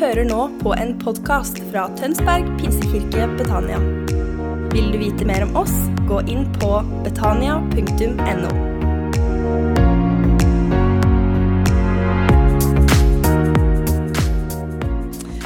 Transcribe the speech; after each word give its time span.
hører 0.00 0.24
nå 0.24 0.44
på 0.62 0.70
en 0.80 0.94
podkast 0.96 1.58
fra 1.68 1.82
Tønsberg 1.98 2.46
pinsekirke 2.56 3.26
Betania. 3.36 3.76
Vil 4.72 4.86
du 4.94 4.96
vite 4.96 5.26
mer 5.28 5.44
om 5.44 5.58
oss, 5.60 5.74
gå 6.08 6.22
inn 6.32 6.46
på 6.54 6.70
betania.no. 7.04 8.52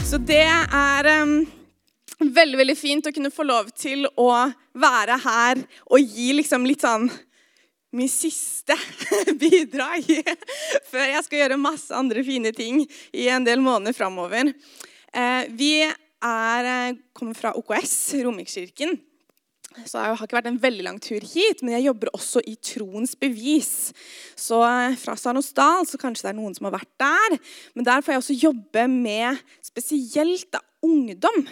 Så 0.07 0.23
det 0.23 0.47
er 0.47 1.11
um, 1.25 1.37
veldig 2.23 2.63
veldig 2.63 2.79
fint 2.79 3.11
å 3.11 3.15
kunne 3.17 3.35
få 3.35 3.51
lov 3.51 3.75
til 3.75 4.07
å 4.07 4.31
være 4.79 5.19
her 5.27 5.67
og 5.91 5.99
gi 5.99 6.31
liksom 6.39 6.71
litt 6.71 6.87
sånn 6.87 7.11
min 7.95 8.11
siste 8.11 8.77
bidrag 9.41 10.07
før 10.91 11.07
jeg 11.07 11.27
skal 11.27 11.41
gjøre 11.43 11.61
masse 11.61 11.95
andre 11.95 12.25
fine 12.27 12.53
ting 12.55 12.83
i 13.15 13.29
en 13.33 13.47
del 13.47 13.63
måneder 13.65 13.97
framover. 13.97 14.51
Eh, 15.15 15.51
vi 15.55 15.73
er, 15.85 16.71
eh, 16.71 16.97
kommer 17.15 17.39
fra 17.39 17.55
OKS, 17.55 18.15
Romerikskirken. 18.25 18.97
Så 19.85 19.99
jeg 19.99 20.15
har 20.15 20.27
ikke 20.29 20.37
vært 20.37 20.49
en 20.53 20.61
veldig 20.63 20.85
lang 20.87 21.01
tur 21.03 21.23
hit, 21.27 21.63
men 21.63 21.75
jeg 21.75 21.89
jobber 21.89 22.13
også 22.15 22.43
i 22.47 22.55
Troens 22.63 23.17
bevis. 23.19 23.91
Så 24.39 24.61
eh, 24.67 24.99
fra 24.99 25.17
Sarnosdal, 25.19 25.87
så 25.87 25.99
kanskje 25.99 26.29
det 26.29 26.35
er 26.35 26.39
noen 26.39 26.55
som 26.55 26.69
har 26.71 26.77
vært 26.77 26.93
der. 27.03 27.39
Men 27.75 27.87
der 27.87 28.05
får 28.05 28.15
jeg 28.15 28.23
også 28.23 28.41
jobbe 28.43 28.87
med 28.91 29.43
spesielt 29.67 30.51
da, 30.55 30.63
ungdom. 30.85 31.47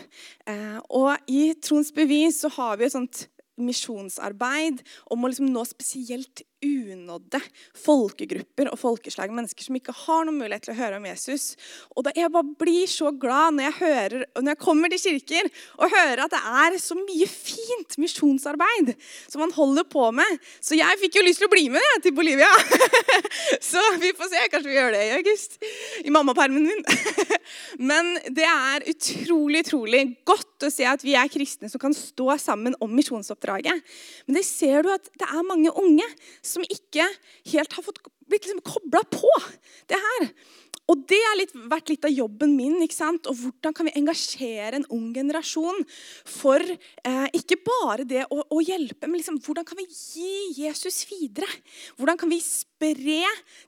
og 0.92 1.16
i 1.24 1.54
Troens 1.64 1.88
bevis 1.96 2.42
så 2.42 2.50
har 2.52 2.76
vi 2.76 2.84
et 2.84 2.92
sånt 2.92 3.22
misjonsarbeid 3.60 4.80
om 5.12 5.22
å 5.24 5.30
liksom 5.30 5.50
nå 5.52 5.64
spesielt 5.68 6.44
unådde 6.62 7.40
folkegrupper 7.82 8.70
og 8.70 8.78
folkeslag. 8.78 9.32
Mennesker 9.34 9.66
som 9.66 9.76
ikke 9.76 9.94
har 10.04 10.26
noen 10.26 10.38
mulighet 10.38 10.68
til 10.68 10.74
å 10.74 10.78
høre 10.78 11.00
om 11.00 11.08
Jesus. 11.08 11.52
Og 11.96 12.06
da 12.06 12.12
Jeg 12.14 12.30
bare 12.30 12.54
blir 12.58 12.86
så 12.86 13.10
glad 13.10 13.56
når 13.56 13.66
jeg, 13.66 13.76
hører, 13.80 14.24
når 14.38 14.50
jeg 14.52 14.60
kommer 14.62 14.92
til 14.92 15.02
kirker 15.02 15.48
og 15.78 15.90
hører 15.90 16.24
at 16.24 16.34
det 16.34 16.42
er 16.62 16.78
så 16.82 16.96
mye 16.98 17.26
fint 17.26 17.98
misjonsarbeid 17.98 18.94
som 19.26 19.42
man 19.42 19.54
holder 19.56 19.88
på 19.90 20.06
med. 20.14 20.38
Så 20.62 20.78
jeg 20.78 21.00
fikk 21.02 21.18
jo 21.18 21.26
lyst 21.26 21.42
til 21.42 21.50
å 21.50 21.54
bli 21.54 21.66
med 21.72 22.04
til 22.04 22.14
Bolivia. 22.14 22.50
så 23.72 23.82
vi 23.98 24.14
får 24.14 24.30
se. 24.30 24.46
Kanskje 24.52 24.70
vi 24.70 24.78
gjør 24.78 24.94
det 24.94 25.02
i 25.08 25.14
august. 25.18 25.58
I 26.06 26.14
mammapermen 26.14 26.68
min. 26.70 26.86
Men 27.78 28.14
det 28.34 28.46
er 28.46 28.86
utrolig, 28.92 29.64
utrolig 29.66 30.02
godt 30.28 30.66
å 30.66 30.70
se 30.72 30.86
at 30.88 31.04
vi 31.04 31.16
er 31.18 31.30
kristne 31.32 31.70
som 31.72 31.82
kan 31.82 31.94
stå 31.96 32.36
sammen 32.40 32.76
om 32.82 32.92
misjonsoppdraget. 32.96 33.94
Men 34.26 34.38
det 34.38 34.46
ser 34.48 34.86
du 34.86 34.92
at 34.94 35.10
det 35.20 35.28
er 35.28 35.48
mange 35.48 35.72
unge 35.72 36.08
som 36.44 36.64
ikke 36.66 37.06
helt 37.52 37.78
har 37.78 37.86
fått 37.86 38.02
blitt 38.28 38.46
liksom 38.46 38.62
kobla 38.64 39.02
på 39.12 39.30
det 39.92 40.00
her. 40.00 40.28
Og 40.92 41.06
det 41.08 41.18
har 41.24 41.40
vært 41.72 41.88
litt 41.88 42.04
av 42.04 42.12
jobben 42.12 42.52
min. 42.56 42.76
ikke 42.84 42.98
sant? 42.98 43.28
Og 43.30 43.38
Hvordan 43.38 43.76
kan 43.76 43.88
vi 43.88 43.94
engasjere 43.96 44.76
en 44.76 44.88
ung 44.92 45.08
generasjon 45.14 45.80
for 46.28 46.60
eh, 46.60 47.28
ikke 47.38 47.60
bare 47.64 48.04
det 48.08 48.26
å, 48.28 48.42
å 48.44 48.60
hjelpe, 48.60 49.08
men 49.08 49.20
liksom, 49.20 49.40
hvordan 49.40 49.66
kan 49.68 49.80
vi 49.80 49.88
gi 49.88 50.60
Jesus 50.60 51.02
videre? 51.08 51.48
Hvordan 51.96 52.20
kan 52.20 52.32
vi 52.32 52.42
spre 52.44 53.22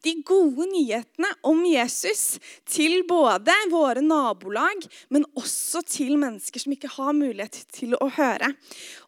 de 0.04 0.12
gode 0.26 0.66
nyhetene 0.72 1.30
om 1.46 1.60
Jesus 1.68 2.40
til 2.66 3.04
både 3.08 3.54
våre 3.70 4.02
nabolag, 4.04 4.82
men 5.14 5.26
også 5.38 5.84
til 5.86 6.18
mennesker 6.20 6.64
som 6.64 6.74
ikke 6.74 6.92
har 6.96 7.14
mulighet 7.16 7.62
til 7.72 7.96
å 8.00 8.10
høre? 8.18 8.52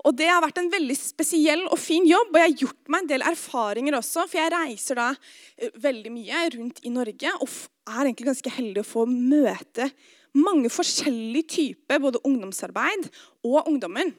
Og 0.07 0.15
Det 0.15 0.29
har 0.31 0.43
vært 0.45 0.61
en 0.61 0.71
veldig 0.71 0.95
spesiell 0.95 1.65
og 1.67 1.81
fin 1.83 2.05
jobb, 2.07 2.31
og 2.31 2.39
jeg 2.39 2.51
har 2.53 2.61
gjort 2.61 2.91
meg 2.93 3.03
en 3.03 3.09
del 3.11 3.25
erfaringer 3.27 3.97
også. 3.99 4.27
For 4.31 4.39
jeg 4.39 4.53
reiser 4.55 5.01
da 5.01 5.09
eh, 5.13 5.73
veldig 5.83 6.13
mye 6.15 6.43
rundt 6.55 6.85
i 6.87 6.93
Norge 6.95 7.33
og 7.41 7.49
er 7.91 8.05
egentlig 8.05 8.29
ganske 8.31 8.53
heldig 8.55 8.85
å 8.85 8.87
få 8.87 9.07
møte 9.11 9.91
mange 10.37 10.71
forskjellige 10.71 11.49
typer 11.57 12.03
både 12.03 12.21
ungdomsarbeid 12.29 13.09
og 13.49 13.67
ungdommer. 13.67 14.13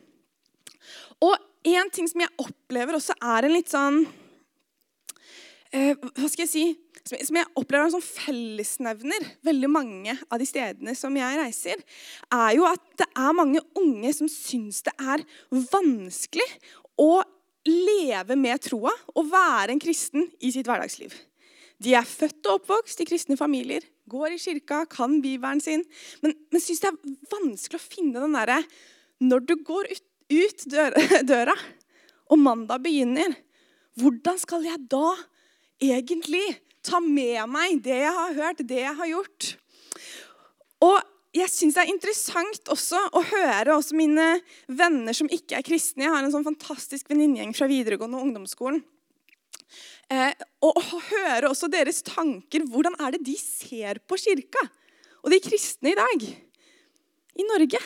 Og 1.24 1.36
en 1.68 1.92
ting 1.94 2.08
som 2.10 2.24
jeg 2.24 2.36
opplever 2.42 2.98
også 2.98 3.16
er 3.22 3.48
en 3.48 3.54
litt 3.54 3.72
sånn 3.72 4.04
eh, 5.72 5.94
Hva 5.96 6.30
skal 6.30 6.46
jeg 6.46 6.52
si? 6.52 6.66
Som 7.08 7.40
jeg 7.40 7.48
opplever 7.56 7.88
en 7.88 7.94
sånn 7.96 8.04
fellesnevner 8.04 9.30
veldig 9.48 9.70
mange 9.72 10.16
av 10.28 10.42
de 10.42 10.48
stedene 10.50 10.96
som 10.98 11.16
jeg 11.16 11.40
reiser, 11.40 11.82
er 12.34 12.52
jo 12.58 12.68
at 12.68 12.84
det 13.00 13.08
er 13.14 13.38
mange 13.38 13.64
unge 13.80 14.12
som 14.16 14.30
syns 14.32 14.84
det 14.86 14.94
er 15.00 15.24
vanskelig 15.72 16.48
å 17.00 17.22
leve 17.68 18.38
med 18.40 18.64
troa 18.64 18.94
og 19.14 19.32
være 19.32 19.76
en 19.76 19.82
kristen 19.84 20.28
i 20.40 20.52
sitt 20.54 20.68
hverdagsliv. 20.68 21.14
De 21.84 21.94
er 21.94 22.08
født 22.08 22.48
og 22.50 22.62
oppvokst 22.62 23.04
i 23.04 23.08
kristne 23.08 23.38
familier, 23.38 23.84
går 24.10 24.34
i 24.34 24.42
kirka, 24.42 24.84
kan 24.90 25.20
bibelen 25.22 25.62
sin, 25.62 25.84
men, 26.24 26.34
men 26.52 26.64
syns 26.64 26.82
det 26.84 26.90
er 26.90 27.18
vanskelig 27.34 27.80
å 27.80 27.88
finne 27.88 28.24
den 28.24 28.38
derre 28.38 28.62
Når 29.22 29.44
du 29.50 29.56
går 29.66 29.92
ut, 29.92 30.06
ut 30.32 30.64
døra, 30.72 31.04
døra, 31.32 31.58
og 32.28 32.40
mandag 32.42 32.82
begynner, 32.84 33.36
hvordan 33.98 34.40
skal 34.42 34.66
jeg 34.68 34.82
da 34.92 35.14
egentlig 35.82 36.46
ta 36.88 37.02
med 37.04 37.44
meg 37.52 37.80
det 37.86 38.02
jeg 38.02 38.16
har 38.18 38.36
hørt, 38.40 38.66
det 38.68 38.82
jeg 38.82 38.96
har 38.98 39.12
gjort? 39.12 39.54
Og 40.88 40.98
jeg 41.38 41.52
syns 41.52 41.76
det 41.76 41.84
er 41.84 41.94
interessant 41.94 42.72
også 42.74 43.00
å 43.14 43.22
høre 43.30 43.76
også 43.76 43.98
mine 43.98 44.38
venner 44.66 45.14
som 45.14 45.30
ikke 45.30 45.60
er 45.60 45.66
kristne. 45.68 46.08
Jeg 46.08 46.14
har 46.16 46.24
en 46.24 46.34
sånn 46.34 46.48
fantastisk 46.48 47.12
venninnegjeng 47.12 47.54
fra 47.58 47.70
videregående 47.70 48.18
og 48.18 48.30
ungdomsskolen 48.30 48.82
Eh, 50.08 50.32
og, 50.64 50.78
høre 51.10 51.50
også 51.50 51.68
deres 51.72 52.00
tanker. 52.06 52.64
Hvordan 52.72 52.96
er 53.04 53.16
det 53.16 53.26
de 53.28 53.36
ser 53.40 54.00
på 54.08 54.20
kirka 54.22 54.64
og 55.24 55.34
de 55.34 55.40
kristne 55.44 55.92
i 55.92 55.98
dag 55.98 56.28
i 57.38 57.48
Norge? 57.50 57.82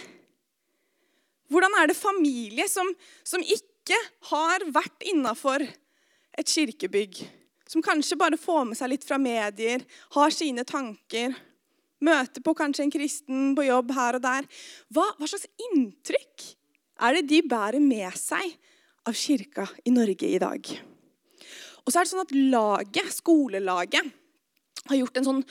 Hvordan 1.51 1.73
er 1.81 1.89
det 1.89 1.97
familie 1.97 2.67
som, 2.69 2.87
som 3.25 3.41
ikke 3.41 3.97
har 4.29 4.63
vært 4.71 5.07
innafor 5.09 5.65
et 5.65 6.47
kirkebygg, 6.47 7.23
som 7.71 7.83
kanskje 7.83 8.19
bare 8.19 8.39
får 8.39 8.65
med 8.67 8.79
seg 8.79 8.91
litt 8.91 9.07
fra 9.07 9.19
medier, 9.21 9.85
har 10.17 10.35
sine 10.35 10.65
tanker, 10.67 11.35
møter 12.03 12.43
på 12.43 12.55
kanskje 12.57 12.85
en 12.85 12.93
kristen 12.93 13.51
på 13.55 13.67
jobb 13.67 13.93
her 13.95 14.17
og 14.17 14.23
der 14.25 14.47
Hva, 14.89 15.05
hva 15.15 15.27
slags 15.29 15.47
inntrykk 15.69 16.47
er 17.01 17.17
det 17.17 17.27
de 17.29 17.41
bærer 17.45 17.81
med 17.81 18.09
seg 18.17 18.57
av 19.07 19.17
kirka 19.17 19.67
i 19.85 19.93
Norge 19.93 20.27
i 20.27 20.41
dag? 20.41 20.71
Og 21.81 21.89
så 21.89 22.01
er 22.01 22.05
det 22.05 22.11
sånn 22.11 22.25
at 22.25 22.35
laget, 22.35 23.13
skolelaget 23.15 24.11
har 24.89 24.97
gjort 24.97 25.19
en 25.19 25.27
sånn 25.27 25.41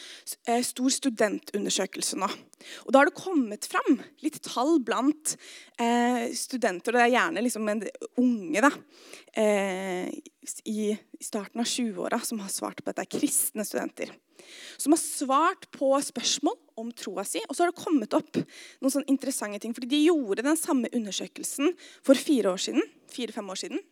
eh, 0.49 0.63
stor 0.67 0.91
studentundersøkelse 0.95 2.19
nå. 2.19 2.29
Og 2.85 2.93
Da 2.93 3.01
har 3.01 3.09
det 3.09 3.19
kommet 3.19 3.69
fram 3.71 4.01
litt 4.25 4.41
tall 4.45 4.81
blant 4.85 5.37
eh, 5.81 6.33
studenter. 6.37 6.93
og 6.93 6.99
Det 6.99 7.05
er 7.07 7.15
gjerne 7.15 7.45
liksom 7.45 7.69
en 7.71 7.85
unge 8.21 8.65
da, 8.67 8.73
eh, 9.39 10.11
i, 10.67 10.91
starten 11.21 11.63
av 11.63 11.69
20-åra 11.69 12.21
som 12.25 12.43
har 12.43 12.51
svart 12.53 12.83
på 12.83 12.91
dette. 12.91 13.07
er 13.07 13.19
Kristne 13.19 13.67
studenter. 13.67 14.11
Som 14.81 14.97
har 14.97 15.01
svart 15.03 15.69
på 15.71 15.93
spørsmål 16.03 16.57
om 16.81 16.91
troa 16.97 17.25
si. 17.29 17.43
Og 17.47 17.55
så 17.55 17.65
har 17.65 17.71
det 17.71 17.85
kommet 17.85 18.17
opp 18.17 18.41
noen 18.81 18.93
sånne 18.93 19.13
interessante 19.13 19.61
ting. 19.63 19.77
fordi 19.77 19.93
De 19.95 20.05
gjorde 20.09 20.43
den 20.43 20.59
samme 20.59 20.91
undersøkelsen 20.91 21.77
for 22.03 22.19
fire-fem 22.19 22.51
år. 22.51 22.89
Fire, 23.11 23.47
år 23.47 23.59
siden 23.59 23.83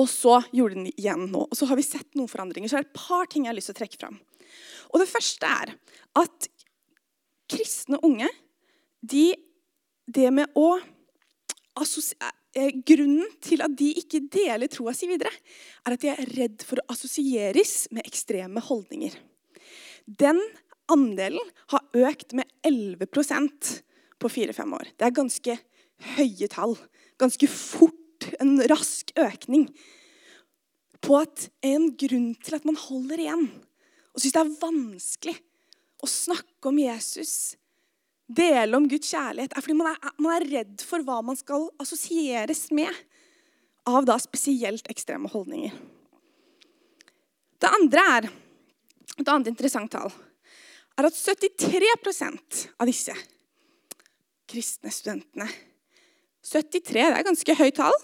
og 0.00 0.08
så 0.08 0.38
gjorde 0.54 0.78
den 0.78 0.88
igjen 0.92 1.26
nå. 1.32 1.44
Og 1.50 1.58
så 1.58 1.68
har 1.68 1.78
vi 1.78 1.84
sett 1.84 2.14
noen 2.16 2.30
forandringer. 2.30 2.70
Så 2.70 2.78
er 2.78 2.84
det 2.84 2.92
et 2.92 3.00
par 3.02 3.28
ting 3.30 3.44
jeg 3.44 3.52
har 3.52 3.58
lyst 3.58 3.70
til 3.70 3.76
å 3.76 3.80
trekke 3.82 4.00
fram. 4.00 4.18
Og 4.92 5.00
Det 5.02 5.08
første 5.10 5.48
er 5.48 5.74
at 6.20 6.48
kristne 7.52 8.00
unge 8.04 8.28
de, 9.02 9.34
Det 10.06 10.30
med 10.34 10.50
å 10.58 10.76
eh, 10.78 12.70
Grunnen 12.86 13.28
til 13.42 13.62
at 13.64 13.74
de 13.78 13.92
ikke 13.98 14.24
deler 14.32 14.70
troa 14.70 14.92
si 14.94 15.08
videre, 15.10 15.32
er 15.86 15.94
at 15.94 16.02
de 16.02 16.10
er 16.12 16.32
redd 16.36 16.64
for 16.66 16.80
å 16.80 16.92
assosieres 16.92 17.88
med 17.90 18.06
ekstreme 18.06 18.60
holdninger. 18.60 19.14
Den 20.06 20.40
andelen 20.92 21.52
har 21.72 21.86
økt 22.10 22.34
med 22.36 22.50
11% 22.66 23.72
på 24.20 24.30
fire-fem 24.30 24.74
år. 24.74 24.92
Det 24.98 25.06
er 25.06 25.16
ganske 25.16 25.58
høye 26.16 26.48
tall. 26.52 26.76
Ganske 27.20 27.48
fort 27.50 28.01
en 28.42 28.56
rask 28.70 29.12
økning 29.18 29.68
på 31.02 31.18
at 31.18 31.48
en 31.66 31.90
grunn 31.98 32.32
til 32.42 32.58
at 32.58 32.66
man 32.68 32.78
holder 32.78 33.22
igjen 33.24 33.48
og 34.12 34.20
syns 34.20 34.34
det 34.34 34.42
er 34.42 34.54
vanskelig 34.60 35.34
å 36.02 36.08
snakke 36.10 36.68
om 36.68 36.78
Jesus, 36.82 37.54
dele 38.26 38.76
om 38.76 38.88
Guds 38.90 39.12
kjærlighet, 39.12 39.54
er 39.54 39.64
fordi 39.64 39.76
man 39.78 39.92
er, 39.92 40.12
man 40.20 40.34
er 40.36 40.48
redd 40.50 40.84
for 40.84 41.04
hva 41.06 41.20
man 41.24 41.38
skal 41.38 41.68
assosieres 41.82 42.66
med 42.74 42.90
av 43.88 44.04
da 44.06 44.18
spesielt 44.20 44.88
ekstreme 44.92 45.30
holdninger. 45.32 45.74
Det 47.62 47.70
andre 47.70 48.04
er, 48.16 48.28
et 49.20 49.28
annet 49.28 49.52
interessant 49.52 49.92
tall 49.92 50.10
er 50.98 51.08
at 51.08 51.16
73% 51.16 52.62
av 52.80 52.88
disse 52.88 53.14
kristne 54.50 54.92
studentene 54.92 55.46
73 56.42 56.94
det 56.96 57.04
er 57.06 57.26
ganske 57.26 57.56
høyt 57.56 57.76
tall 57.78 57.94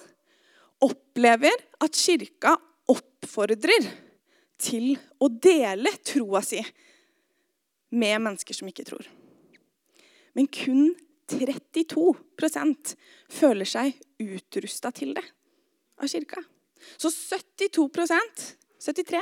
opplever 0.85 1.55
at 1.83 1.99
kirka 1.99 2.55
oppfordrer 2.89 3.89
til 4.59 4.93
å 5.23 5.29
dele 5.31 5.93
troa 6.07 6.43
si 6.45 6.61
med 7.95 8.23
mennesker 8.23 8.57
som 8.57 8.69
ikke 8.71 8.87
tror. 8.89 9.07
Men 10.37 10.49
kun 10.53 10.93
32% 11.29 12.95
føler 13.33 13.69
seg 13.69 13.97
utrusta 14.23 14.93
til 14.97 15.15
det 15.17 15.25
av 15.99 16.09
kirka. 16.11 16.43
Så 16.97 17.11
72% 17.11 18.45
73 18.79 19.21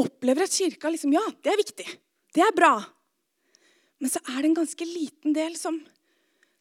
opplever 0.00 0.46
at 0.46 0.56
kirka 0.56 0.90
liksom 0.90 1.12
Ja, 1.12 1.22
det 1.42 1.52
er 1.52 1.60
viktig. 1.60 1.86
Det 2.34 2.42
er 2.44 2.56
bra. 2.56 2.74
Men 4.00 4.10
så 4.12 4.22
er 4.24 4.40
det 4.40 4.50
en 4.50 4.60
ganske 4.62 4.86
liten 4.88 5.34
del 5.36 5.56
som, 5.60 5.76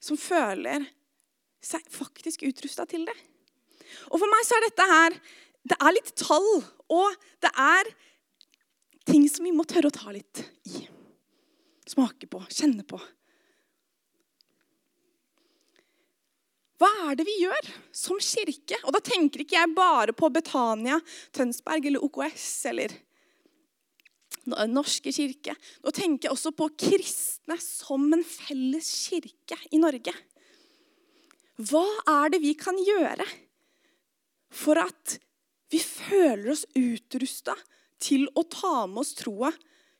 som 0.03 0.19
føler 0.19 0.89
seg 1.63 1.85
faktisk 1.91 2.43
utrusta 2.47 2.85
til 2.89 3.05
det. 3.07 3.15
Og 4.09 4.17
for 4.17 4.31
meg 4.31 4.45
så 4.47 4.57
er 4.57 4.65
dette 4.67 4.89
her 4.89 5.17
Det 5.69 5.77
er 5.77 5.95
litt 5.95 6.11
tall, 6.17 6.49
og 6.89 7.23
det 7.43 7.51
er 7.51 7.89
ting 9.09 9.25
som 9.29 9.45
vi 9.45 9.53
må 9.53 9.65
tørre 9.67 9.89
å 9.89 9.93
ta 9.93 10.13
litt 10.13 10.43
i. 10.69 10.85
Smake 11.89 12.29
på, 12.29 12.41
kjenne 12.53 12.85
på. 12.87 12.99
Hva 16.79 16.89
er 17.09 17.17
det 17.19 17.25
vi 17.27 17.35
gjør 17.41 17.69
som 17.91 18.21
kirke? 18.23 18.77
Og 18.85 18.95
da 18.95 19.01
tenker 19.03 19.43
ikke 19.43 19.57
jeg 19.57 19.75
bare 19.75 20.15
på 20.15 20.29
Betania, 20.31 20.99
Tønsberg 21.35 21.89
eller 21.89 22.05
OKS 22.07 22.47
eller 22.71 22.95
norske 24.71 25.11
kirke. 25.13 25.57
Nå 25.83 25.93
tenker 25.95 26.29
jeg 26.29 26.37
også 26.37 26.53
på 26.55 26.69
kristne 26.79 27.59
som 27.61 28.07
en 28.15 28.23
felles 28.23 28.89
kirke 29.09 29.59
i 29.75 29.81
Norge. 29.81 30.15
Hva 31.59 31.85
er 32.07 32.31
det 32.31 32.39
vi 32.45 32.55
kan 32.57 32.77
gjøre 32.79 33.27
for 34.49 34.79
at 34.81 35.17
vi 35.69 35.79
føler 35.81 36.51
oss 36.53 36.65
utrusta 36.77 37.55
til 38.01 38.25
å 38.37 38.45
ta 38.49 38.87
med 38.89 39.03
oss 39.03 39.13
troa 39.19 39.51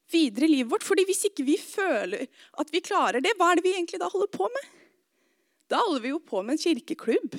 videre 0.09 0.47
i 0.47 0.55
livet 0.55 0.71
vårt? 0.73 0.87
Fordi 0.87 1.05
hvis 1.07 1.27
ikke 1.29 1.45
vi 1.47 1.57
føler 1.61 2.25
at 2.61 2.73
vi 2.73 2.83
klarer 2.85 3.23
det, 3.23 3.35
hva 3.37 3.51
er 3.51 3.59
det 3.59 3.67
vi 3.67 3.75
egentlig 3.75 4.01
da 4.01 4.09
holder 4.11 4.31
på 4.33 4.49
med? 4.49 4.75
Da 5.69 5.83
holder 5.83 6.03
vi 6.03 6.13
jo 6.15 6.21
på 6.25 6.41
med 6.41 6.57
en 6.57 6.63
kirkeklubb. 6.63 7.37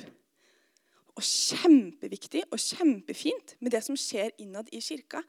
Og 1.19 1.25
kjempeviktig 1.27 2.45
og 2.47 2.61
kjempefint 2.61 3.57
med 3.59 3.75
det 3.75 3.83
som 3.83 3.97
skjer 3.99 4.31
innad 4.39 4.71
i 4.71 4.79
kirka. 4.83 5.19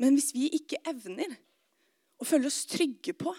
Men 0.00 0.16
hvis 0.16 0.32
vi 0.32 0.48
ikke 0.56 0.80
evner 0.88 1.36
å 2.20 2.26
føle 2.28 2.48
oss 2.48 2.64
trygge 2.68 3.12
på 3.16 3.34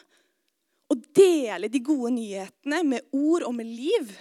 å 0.92 0.98
dele 1.16 1.72
de 1.72 1.82
gode 1.82 2.12
nyhetene 2.18 2.84
med 2.86 3.16
ord 3.16 3.48
og 3.48 3.56
med 3.58 3.70
liv, 3.70 4.12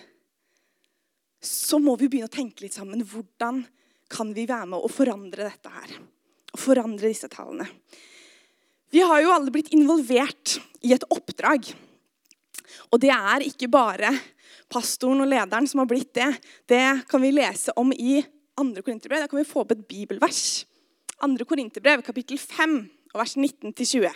så 1.40 1.80
må 1.80 1.96
vi 1.96 2.08
begynne 2.08 2.28
å 2.28 2.32
tenke 2.32 2.64
litt 2.64 2.76
sammen. 2.76 3.04
Hvordan 3.06 3.62
kan 4.12 4.32
vi 4.36 4.46
være 4.48 4.68
med 4.72 4.84
å 4.84 4.90
forandre 4.92 5.48
dette 5.48 5.72
her? 5.72 5.94
Og 6.50 6.60
forandre 6.60 7.08
disse 7.08 7.30
tallene. 7.32 7.68
Vi 8.90 9.00
har 9.06 9.22
jo 9.22 9.30
alle 9.32 9.52
blitt 9.54 9.70
involvert 9.74 10.58
i 10.82 10.92
et 10.96 11.06
oppdrag. 11.14 11.70
Og 12.90 13.00
det 13.02 13.12
er 13.14 13.46
ikke 13.46 13.70
bare 13.70 14.10
pastoren 14.70 15.22
og 15.22 15.30
lederen 15.30 15.66
som 15.70 15.82
har 15.82 15.88
blitt 15.90 16.12
det, 16.14 16.28
det 16.70 16.84
kan 17.10 17.22
vi 17.22 17.32
lese 17.34 17.74
om 17.78 17.92
i 17.94 18.20
2. 18.58 18.82
Korinterbrev. 18.82 19.24
Da 19.24 19.30
kan 19.30 19.40
vi 19.40 19.48
få 19.48 19.64
opp 19.64 19.74
et 19.74 19.86
bibelvers. 19.88 20.64
2. 21.22 21.46
Korinterbrev, 21.48 22.02
kapittel 22.06 22.38
5, 22.38 22.76
vers 23.14 23.36
19-20. 23.38 24.10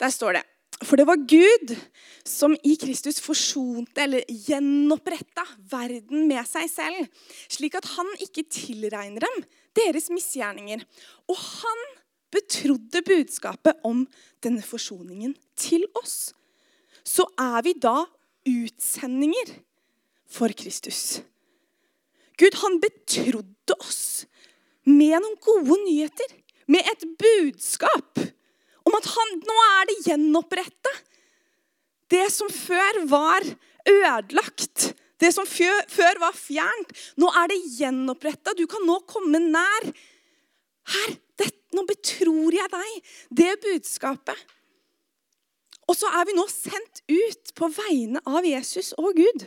Der 0.00 0.12
står 0.12 0.38
det 0.38 0.45
For 0.84 1.00
det 1.00 1.06
var 1.08 1.22
Gud 1.24 1.72
som 2.26 2.52
i 2.66 2.74
Kristus 2.76 3.16
forsonte 3.24 4.02
eller 4.02 4.26
gjenoppretta 4.28 5.46
verden 5.70 6.26
med 6.28 6.44
seg 6.48 6.68
selv, 6.68 7.06
slik 7.48 7.78
at 7.78 7.88
han 7.94 8.10
ikke 8.20 8.44
tilregner 8.52 9.24
dem 9.24 9.46
deres 9.78 10.10
misgjerninger. 10.12 10.82
Og 11.32 11.38
han 11.40 11.86
betrodde 12.34 13.04
budskapet 13.06 13.80
om 13.88 14.04
denne 14.44 14.64
forsoningen 14.64 15.32
til 15.56 15.86
oss. 15.96 16.34
Så 17.06 17.24
er 17.40 17.62
vi 17.64 17.72
da 17.80 18.02
utsendinger 18.46 19.56
for 20.28 20.52
Kristus. 20.52 21.22
Gud, 22.36 22.52
han 22.60 22.80
betrodde 22.82 23.78
oss 23.80 24.26
med 24.84 25.16
noen 25.16 25.38
gode 25.40 25.78
nyheter, 25.86 26.34
med 26.68 26.84
et 26.90 27.04
budskap 27.16 28.20
om 28.86 28.96
at 28.98 29.08
han, 29.10 29.32
nå 29.42 29.56
er 29.66 29.88
det 29.90 29.96
gjenoppretta. 30.06 30.92
Det 32.12 32.26
som 32.30 32.50
før 32.52 33.00
var 33.10 33.46
ødelagt, 33.86 34.92
det 35.22 35.32
som 35.34 35.46
før, 35.48 35.80
før 35.90 36.20
var 36.22 36.36
fjernt, 36.36 36.92
nå 37.18 37.30
er 37.40 37.50
det 37.50 37.62
gjenoppretta. 37.78 38.54
Du 38.54 38.66
kan 38.70 38.84
nå 38.86 39.00
komme 39.08 39.40
nær. 39.42 39.88
Her, 40.92 41.16
det, 41.40 41.50
nå 41.74 41.82
betror 41.88 42.54
jeg 42.54 42.70
deg 42.72 43.14
det 43.40 43.54
budskapet. 43.64 44.38
Og 45.86 45.94
så 45.94 46.10
er 46.18 46.26
vi 46.26 46.34
nå 46.34 46.44
sendt 46.50 47.02
ut 47.10 47.54
på 47.58 47.70
vegne 47.74 48.22
av 48.26 48.46
Jesus 48.46 48.92
og 48.98 49.16
Gud. 49.18 49.46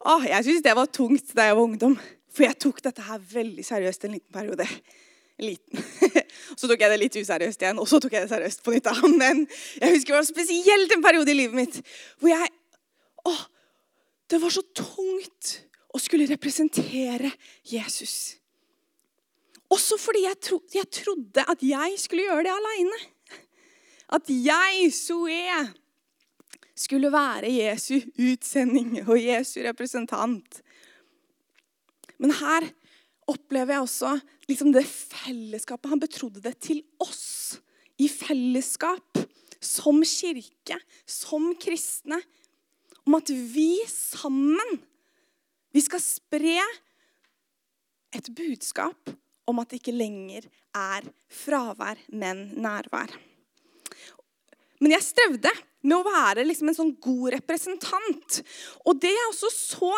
Åh, 0.00 0.26
jeg 0.30 0.46
syns 0.46 0.64
det 0.64 0.74
var 0.78 0.90
tungt 0.90 1.34
da 1.36 1.50
jeg 1.50 1.58
var 1.58 1.66
ungdom. 1.66 1.96
For 2.30 2.46
jeg 2.46 2.58
tok 2.62 2.78
dette 2.84 3.04
her 3.04 3.22
veldig 3.32 3.64
seriøst 3.66 4.06
en 4.06 4.14
liten 4.16 4.32
periode. 4.32 4.66
En 5.40 5.46
liten. 5.46 5.84
Så 6.58 6.68
tok 6.68 6.82
jeg 6.82 6.92
det 6.92 6.98
litt 7.00 7.16
useriøst 7.16 7.62
igjen, 7.62 7.78
og 7.80 7.86
så 7.88 8.00
tok 8.02 8.12
jeg 8.12 8.26
det 8.26 8.32
seriøst 8.32 8.60
på 8.66 8.74
nytt. 8.74 8.90
Men 9.22 9.46
jeg 9.80 9.94
husker 9.94 10.12
det 10.12 10.18
var 10.18 10.26
spesielt 10.28 10.92
en 10.92 11.04
periode 11.04 11.32
i 11.32 11.36
livet 11.38 11.56
mitt 11.56 11.78
hvor 12.20 12.32
jeg 12.32 12.50
åh, 13.30 13.42
Det 14.28 14.40
var 14.42 14.52
så 14.52 14.62
tungt 14.76 15.54
å 15.90 15.98
skulle 15.98 16.28
representere 16.28 17.32
Jesus. 17.66 18.36
Også 19.70 19.96
fordi 19.98 20.24
jeg, 20.26 20.38
tro, 20.42 20.58
jeg 20.74 20.90
trodde 20.92 21.44
at 21.48 21.62
jeg 21.64 21.96
skulle 22.02 22.26
gjøre 22.26 22.44
det 22.46 22.52
aleine. 22.54 23.00
At 24.10 24.30
jeg, 24.30 24.90
Zoe, 24.94 25.64
skulle 26.80 27.12
være 27.12 27.50
Jesu 27.54 28.00
utsending 28.18 29.00
og 29.06 29.16
Jesu 29.20 29.60
representant. 29.64 30.60
Men 32.18 32.34
her 32.40 32.68
opplever 33.30 33.76
jeg 33.76 33.86
også 33.86 34.14
liksom 34.50 34.74
det 34.74 34.84
fellesskapet. 34.88 35.90
Han 35.92 36.02
betrodde 36.02 36.42
det 36.44 36.56
til 36.66 36.82
oss 37.02 37.60
i 38.00 38.08
fellesskap, 38.10 39.18
som 39.60 40.00
kirke, 40.06 40.78
som 41.04 41.50
kristne. 41.60 42.20
Om 43.06 43.18
at 43.18 43.30
vi 43.30 43.80
sammen 43.88 44.80
vi 45.70 45.82
skal 45.84 46.02
spre 46.02 46.58
et 48.16 48.30
budskap 48.34 49.12
om 49.50 49.60
at 49.62 49.70
det 49.70 49.80
ikke 49.80 49.94
lenger 49.94 50.46
er 50.76 51.06
fravær, 51.30 52.00
men 52.10 52.48
nærvær. 52.58 53.12
Men 54.80 54.96
jeg 54.96 55.06
strevde 55.06 55.52
med 55.84 55.96
å 55.96 56.06
være 56.06 56.46
liksom 56.46 56.70
en 56.70 56.78
sånn 56.78 56.94
god 57.02 57.36
representant. 57.36 58.40
Og 58.82 58.98
det 59.00 59.12
jeg 59.12 59.28
også 59.28 59.50
så 59.54 59.92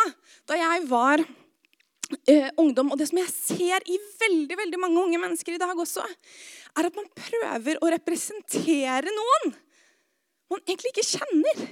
da 0.50 0.58
jeg 0.60 0.84
var 0.90 1.22
eh, 2.28 2.48
ungdom, 2.60 2.92
og 2.92 2.98
det 3.00 3.08
som 3.10 3.20
jeg 3.20 3.32
ser 3.34 3.86
i 3.90 3.98
veldig 4.20 4.58
veldig 4.58 4.80
mange 4.80 5.02
unge 5.02 5.20
mennesker 5.22 5.56
i 5.56 5.60
dag 5.60 5.78
også, 5.78 6.04
er 6.78 6.88
at 6.88 6.98
man 6.98 7.08
prøver 7.16 7.80
å 7.80 7.92
representere 7.92 9.12
noen 9.12 9.54
man 10.52 10.60
egentlig 10.66 10.92
ikke 10.92 11.06
kjenner. 11.14 11.62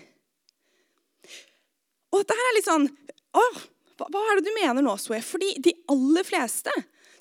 Og 2.11 2.23
dette 2.23 2.37
er 2.37 2.57
litt 2.57 2.69
sånn 2.69 2.89
Åh, 3.37 3.59
hva, 4.01 4.07
hva 4.09 4.23
er 4.33 4.41
det 4.41 4.49
du 4.49 4.57
mener 4.57 4.83
nå, 4.83 4.97
Zoe? 4.99 5.21
Fordi 5.23 5.53
de 5.63 5.75
aller 5.93 6.25
fleste 6.27 6.73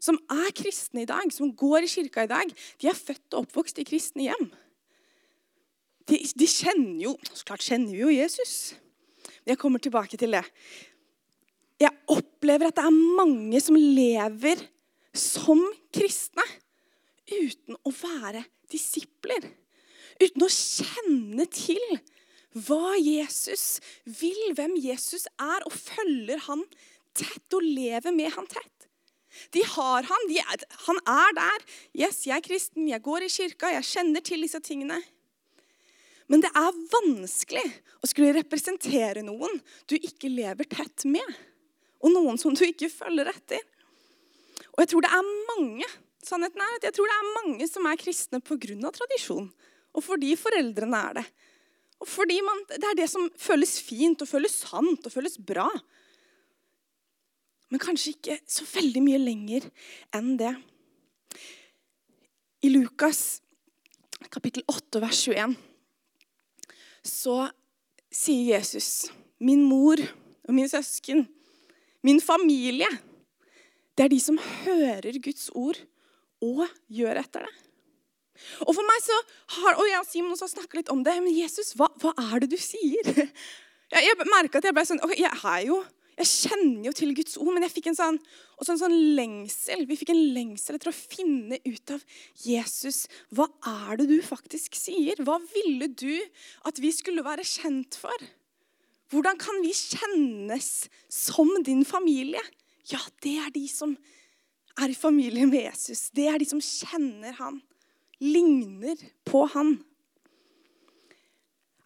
som 0.02 0.16
er 0.32 0.54
kristne 0.56 1.04
i 1.04 1.10
dag, 1.10 1.28
som 1.36 1.52
går 1.54 1.86
i 1.86 1.92
kirka 1.92 2.24
i 2.24 2.32
dag, 2.32 2.54
de 2.80 2.90
er 2.90 2.98
født 2.98 3.36
og 3.36 3.44
oppvokst 3.44 3.82
i 3.84 3.86
kristne 3.86 4.26
hjem 4.30 4.48
de, 6.10 6.20
de, 6.36 6.48
kjenner 6.50 7.04
jo 7.04 7.16
Så 7.30 7.46
klart 7.48 7.66
kjenner 7.66 7.94
vi 7.94 8.02
jo 8.02 8.14
Jesus. 8.14 8.54
Jeg 9.48 9.60
kommer 9.62 9.82
tilbake 9.82 10.18
til 10.20 10.34
det. 10.36 10.44
Jeg 11.80 11.96
opplever 12.12 12.70
at 12.70 12.80
det 12.80 12.86
er 12.90 13.02
mange 13.20 13.62
som 13.64 13.78
lever 13.80 14.62
som 15.16 15.62
kristne 15.96 16.46
uten 17.30 17.78
å 17.86 17.94
være 17.94 18.44
disipler. 18.72 19.46
Uten 20.20 20.44
å 20.44 20.52
kjenne 20.52 21.46
til 21.54 21.84
hva 22.66 22.98
Jesus 22.98 23.78
vil, 24.04 24.40
hvem 24.58 24.76
Jesus 24.82 25.28
er, 25.38 25.64
og 25.64 25.76
følger 25.76 26.42
han 26.50 26.66
tett 27.18 27.56
og 27.56 27.64
lever 27.64 28.16
med 28.16 28.34
han 28.34 28.50
tett. 28.50 28.90
De 29.54 29.62
har 29.76 30.08
han, 30.10 30.26
de 30.28 30.40
er, 30.42 30.66
han 30.88 31.00
er 31.06 31.36
der. 31.38 31.66
Yes, 32.02 32.24
jeg 32.26 32.40
er 32.40 32.46
kristen, 32.46 32.90
jeg 32.90 33.06
går 33.06 33.28
i 33.28 33.32
kirka, 33.32 33.72
jeg 33.76 33.88
kjenner 33.88 34.26
til 34.26 34.44
disse 34.44 34.60
tingene. 34.66 34.98
Men 36.30 36.44
det 36.44 36.50
er 36.58 36.82
vanskelig 36.92 37.66
å 38.04 38.10
skulle 38.10 38.36
representere 38.36 39.24
noen 39.26 39.62
du 39.90 39.96
ikke 39.98 40.30
lever 40.30 40.68
tett 40.70 41.06
med, 41.10 41.26
og 42.00 42.14
noen 42.14 42.40
som 42.40 42.56
du 42.56 42.64
ikke 42.68 42.92
følger 42.92 43.32
etter. 43.32 43.64
Og 44.76 44.84
jeg 44.84 44.92
tror 44.92 45.06
det 45.06 45.12
er 45.16 45.34
mange 45.50 45.90
sannheten 46.24 46.62
er 46.62 46.78
at 46.78 46.88
jeg 46.88 46.96
tror 46.96 47.10
det 47.10 47.18
er 47.18 47.36
mange 47.38 47.68
som 47.70 47.88
er 47.88 48.00
kristne 48.00 48.42
pga. 48.44 48.92
tradisjon, 48.92 49.48
og 49.94 50.04
fordi 50.04 50.36
foreldrene 50.36 50.98
er 51.10 51.14
det. 51.20 51.26
Og 52.00 52.08
fordi 52.08 52.40
man, 52.42 52.62
det 52.70 52.86
er 52.88 52.96
det 52.96 53.10
som 53.12 53.28
føles 53.38 53.80
fint 53.84 54.22
og 54.22 54.30
føles 54.30 54.56
sant 54.64 55.06
og 55.06 55.12
føles 55.12 55.38
bra. 55.38 55.68
Men 57.70 57.82
kanskje 57.82 58.16
ikke 58.16 58.40
så 58.48 58.66
veldig 58.66 59.02
mye 59.04 59.20
lenger 59.20 59.68
enn 60.16 60.38
det. 60.40 60.54
I 62.64 62.72
Lukas 62.72 63.42
kapittel 64.32 64.64
8, 64.68 65.02
vers 65.02 65.20
21 65.28 65.58
så 67.10 67.36
sier 68.12 68.58
Jesus 68.58 69.10
min 69.40 69.62
mor 69.64 70.02
og 70.02 70.52
mine 70.52 70.68
søsken, 70.68 71.24
min 72.06 72.22
familie, 72.24 72.88
det 73.98 74.06
er 74.06 74.14
de 74.14 74.20
som 74.24 74.38
hører 74.40 75.20
Guds 75.24 75.50
ord 75.58 75.80
og 76.46 76.64
gjør 76.88 77.20
etter 77.20 77.44
det. 77.44 77.56
Og 78.64 78.72
for 78.72 78.88
meg 78.88 79.04
så 79.04 79.16
har, 79.58 79.76
og 79.76 79.88
jeg 79.90 80.00
og 80.00 80.08
Simon 80.08 80.36
også 80.36 80.48
snakka 80.54 80.80
litt 80.80 80.92
om 80.94 81.02
det. 81.04 81.18
Men 81.20 81.34
Jesus, 81.36 81.74
hva, 81.76 81.90
hva, 82.00 82.14
er 82.30 82.44
det 82.44 82.54
du 82.54 82.60
sier? 82.62 83.10
Jeg, 83.90 84.06
jeg 84.06 84.28
merka 84.30 84.60
at 84.60 84.66
jeg 84.68 84.74
ble 84.78 84.84
sånn 84.86 85.00
okay, 85.02 85.16
jeg, 85.18 85.34
er 85.50 85.64
jo, 85.66 85.80
jeg 86.14 86.28
kjenner 86.30 86.84
jo 86.86 86.92
til 86.94 87.16
Guds 87.18 87.40
ord, 87.42 87.48
men 87.56 87.64
jeg 87.66 87.72
fikk 87.74 87.88
en 87.90 87.96
sånn, 87.98 88.20
også 88.62 88.76
en 88.76 88.82
sånn 88.84 88.98
lengsel. 89.18 89.82
Vi 89.90 89.98
fikk 89.98 90.12
en 90.14 90.20
lengsel 90.36 90.78
etter 90.78 90.92
å 90.92 90.94
finne 90.94 91.58
ut 91.66 91.94
av 91.96 92.04
Jesus. 92.38 93.00
Hva 93.34 93.48
er 93.66 93.98
det 93.98 94.06
du 94.12 94.20
faktisk 94.22 94.78
sier? 94.78 95.18
Hva 95.26 95.40
ville 95.56 95.90
du 95.90 96.22
at 96.70 96.78
vi 96.78 96.94
skulle 96.94 97.26
være 97.26 97.48
kjent 97.50 97.98
for? 97.98 98.30
Hvordan 99.10 99.40
kan 99.42 99.62
vi 99.64 99.74
kjennes 99.74 100.90
som 101.10 101.50
din 101.66 101.82
familie? 101.88 102.42
Ja, 102.90 103.02
det 103.24 103.38
er 103.42 103.50
de 103.54 103.66
som 103.70 103.96
er 104.80 104.92
i 104.92 104.98
familie 104.98 105.48
med 105.50 105.66
Jesus. 105.66 106.10
Det 106.16 106.28
er 106.30 106.38
de 106.40 106.48
som 106.50 106.62
kjenner 106.62 107.34
han 107.40 107.60
ligner 108.20 109.00
på 109.28 109.46
han? 109.54 109.78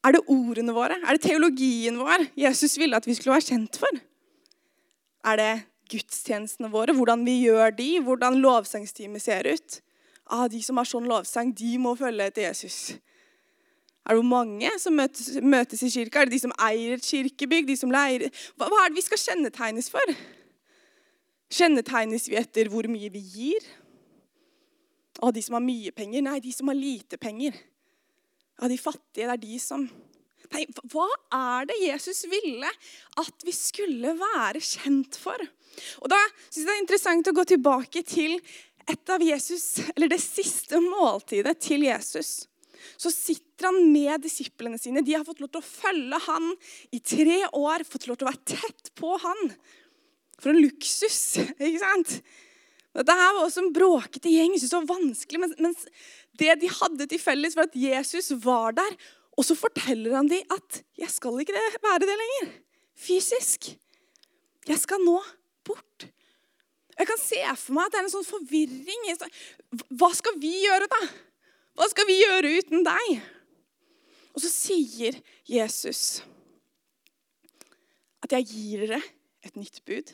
Er 0.04 0.18
det 0.18 0.26
ordene 0.28 0.76
våre? 0.76 0.98
Er 1.00 1.16
det 1.16 1.24
teologien 1.30 2.00
vår 2.02 2.28
Jesus 2.40 2.76
ville 2.82 2.98
at 2.98 3.08
vi 3.08 3.16
skulle 3.16 3.38
være 3.38 3.54
kjent 3.54 3.80
for? 3.80 4.02
Er 5.24 5.40
det 5.40 5.52
gudstjenestene 5.94 6.72
våre, 6.74 6.96
hvordan 6.96 7.24
vi 7.24 7.38
gjør 7.46 7.72
de, 7.78 7.90
hvordan 8.04 8.42
lovsangstimen 8.44 9.22
ser 9.22 9.48
ut? 9.48 9.80
Ah, 10.28 10.48
de 10.52 10.60
som 10.64 10.80
har 10.80 10.88
sånn 10.88 11.08
lovsang, 11.08 11.54
de 11.56 11.78
må 11.80 11.94
følge 12.00 12.28
etter 12.28 12.48
Jesus. 12.50 12.78
Er 14.04 14.20
det 14.20 14.28
mange 14.28 14.72
som 14.82 14.96
møtes, 14.98 15.84
i 15.84 15.92
kirka? 15.92 16.22
Er 16.22 16.28
det 16.28 16.36
de 16.36 16.44
som 16.44 16.56
eier 16.60 16.98
et 16.98 17.06
kirkebygg? 17.08 17.68
De 17.70 17.78
som 17.80 17.92
leier? 17.94 18.28
Hva, 18.58 18.68
hva 18.68 18.84
er 18.84 18.92
det 18.92 19.00
vi 19.00 19.06
skal 19.06 19.22
kjennetegnes 19.22 19.88
for? 19.94 20.16
Kjennetegnes 21.54 22.28
vi 22.28 22.40
etter 22.40 22.72
hvor 22.74 22.88
mye 22.92 23.12
vi 23.14 23.22
gir? 23.24 23.70
Av 25.24 25.32
de 25.32 25.44
som 25.46 25.56
har 25.56 25.64
mye 25.64 25.94
penger. 25.96 26.26
Nei, 26.26 26.42
de 26.44 26.52
som 26.52 26.72
har 26.72 26.80
lite 26.80 27.20
penger. 27.22 27.56
Av 28.60 28.72
de 28.72 28.80
fattige, 28.80 29.24
det 29.24 29.32
er 29.38 29.46
de 29.46 29.62
som 29.62 29.88
Nei, 30.54 30.68
hva 30.92 31.08
er 31.34 31.66
det 31.66 31.80
Jesus 31.82 32.28
ville 32.30 32.70
at 33.18 33.46
vi 33.46 33.54
skulle 33.56 34.12
være 34.20 34.60
kjent 34.62 35.18
for? 35.18 35.40
Og 36.04 36.12
Da 36.12 36.20
synes 36.44 36.60
jeg 36.60 36.68
det 36.68 36.76
er 36.76 36.82
interessant 36.84 37.30
å 37.32 37.34
gå 37.34 37.46
tilbake 37.50 38.04
til 38.06 38.36
et 38.84 39.10
av 39.10 39.24
Jesus, 39.24 39.80
eller 39.96 40.12
det 40.12 40.20
siste 40.22 40.78
måltidet 40.84 41.56
til 41.64 41.88
Jesus. 41.88 42.44
Så 42.98 43.12
sitter 43.14 43.70
han 43.70 43.92
med 43.92 44.24
disiplene 44.26 44.80
sine. 44.82 45.04
De 45.06 45.16
har 45.16 45.26
fått 45.28 45.42
lov 45.44 45.52
til 45.54 45.64
å 45.64 45.68
følge 45.68 46.20
han 46.28 46.52
i 46.94 47.00
tre 47.00 47.40
år. 47.50 47.86
Fått 47.88 48.08
lov 48.10 48.20
til 48.20 48.28
å 48.28 48.32
være 48.32 48.56
tett 48.56 48.94
på 49.00 49.16
han. 49.24 49.54
For 50.42 50.54
en 50.54 50.64
luksus, 50.64 51.20
ikke 51.56 51.82
sant? 51.82 52.18
Dette 52.94 53.16
her 53.18 53.32
var 53.34 53.48
også 53.48 53.64
en 53.64 53.74
bråkete 53.74 54.30
gjeng. 54.30 54.54
det 54.60 54.70
var 54.70 54.90
vanskelig, 54.90 55.40
men, 55.42 55.76
det 56.38 56.56
de 56.62 56.70
hadde 56.70 57.08
til 57.10 57.22
felles, 57.22 57.56
var 57.58 57.70
at 57.70 57.78
Jesus 57.78 58.32
var 58.44 58.76
der. 58.78 58.98
Og 59.38 59.48
så 59.48 59.58
forteller 59.58 60.14
han 60.14 60.30
dem 60.30 60.46
at 60.54 60.84
'jeg 60.98 61.10
skal 61.10 61.40
ikke 61.42 61.58
være 61.82 62.06
det 62.06 62.18
lenger'. 62.22 62.52
Fysisk. 62.96 63.78
Jeg 64.68 64.80
skal 64.80 65.00
nå 65.02 65.24
bort. 65.66 66.06
Jeg 67.00 67.08
kan 67.08 67.18
se 67.18 67.42
for 67.58 67.74
meg 67.74 67.86
at 67.86 67.92
det 67.92 68.00
er 68.00 68.04
en 68.04 68.14
sånn 68.14 68.28
forvirring. 68.30 69.02
Hva 69.98 70.14
skal 70.14 70.38
vi 70.38 70.54
gjøre, 70.68 70.88
da? 70.88 71.02
Hva 71.74 71.88
skal 71.90 72.06
vi 72.10 72.20
gjøre 72.20 72.52
uten 72.60 72.86
deg? 72.86 73.14
Og 74.34 74.42
så 74.42 74.50
sier 74.50 75.18
Jesus 75.50 76.22
at 78.24 78.34
jeg 78.38 78.48
gir 78.50 78.86
dere 78.86 79.02
et 79.44 79.58
nytt 79.60 79.82
bud. 79.86 80.14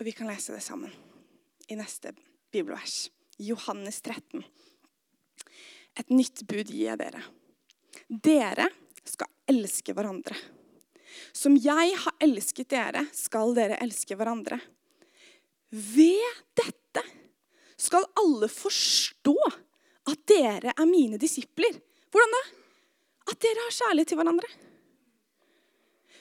Og 0.00 0.06
vi 0.06 0.14
kan 0.16 0.30
lese 0.30 0.54
det 0.54 0.62
sammen 0.64 0.92
i 1.68 1.76
neste 1.76 2.14
bibelvers. 2.52 3.08
Johannes 3.40 4.00
13. 4.04 4.44
Et 6.00 6.12
nytt 6.12 6.44
bud 6.48 6.70
gir 6.70 6.86
jeg 6.86 7.00
dere. 7.00 7.24
Dere 8.08 8.68
skal 9.04 9.28
elske 9.50 9.94
hverandre. 9.96 10.36
Som 11.36 11.56
jeg 11.58 11.96
har 12.04 12.16
elsket 12.22 12.70
dere, 12.70 13.04
skal 13.12 13.52
dere 13.56 13.80
elske 13.82 14.16
hverandre. 14.16 14.60
Ved 15.70 16.44
dette 16.58 17.02
skal 17.80 18.06
alle 18.20 18.48
forstå 18.52 19.36
at 20.10 20.24
dere 20.28 20.74
er 20.74 20.88
mine 20.88 21.18
disipler. 21.20 21.78
Hvordan 22.10 22.34
da? 22.36 22.42
At 23.30 23.40
dere 23.42 23.66
har 23.66 23.76
kjærlighet 23.76 24.10
til 24.10 24.20
hverandre. 24.20 24.50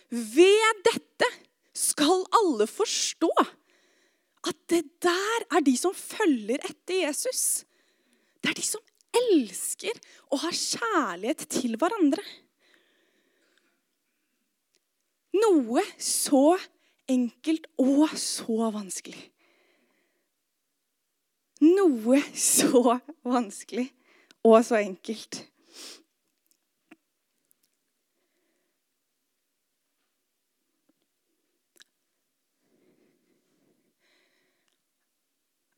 Ved 0.09 0.83
dette 0.87 1.29
skal 1.77 2.23
alle 2.41 2.67
forstå 2.69 3.31
at 4.49 4.57
det 4.71 4.85
der 5.03 5.45
er 5.51 5.63
de 5.65 5.75
som 5.77 5.93
følger 5.95 6.61
etter 6.63 7.03
Jesus. 7.05 7.65
Det 8.39 8.51
er 8.51 8.59
de 8.59 8.65
som 8.65 8.83
elsker 9.19 9.97
og 10.29 10.43
har 10.45 10.55
kjærlighet 10.55 11.47
til 11.51 11.75
hverandre. 11.79 12.23
Noe 15.39 15.83
så 16.01 16.57
enkelt 17.09 17.67
og 17.81 18.07
så 18.17 18.69
vanskelig. 18.73 19.19
Noe 21.59 22.21
så 22.31 22.99
vanskelig 23.27 23.89
og 24.47 24.61
så 24.63 24.79
enkelt. 24.79 25.41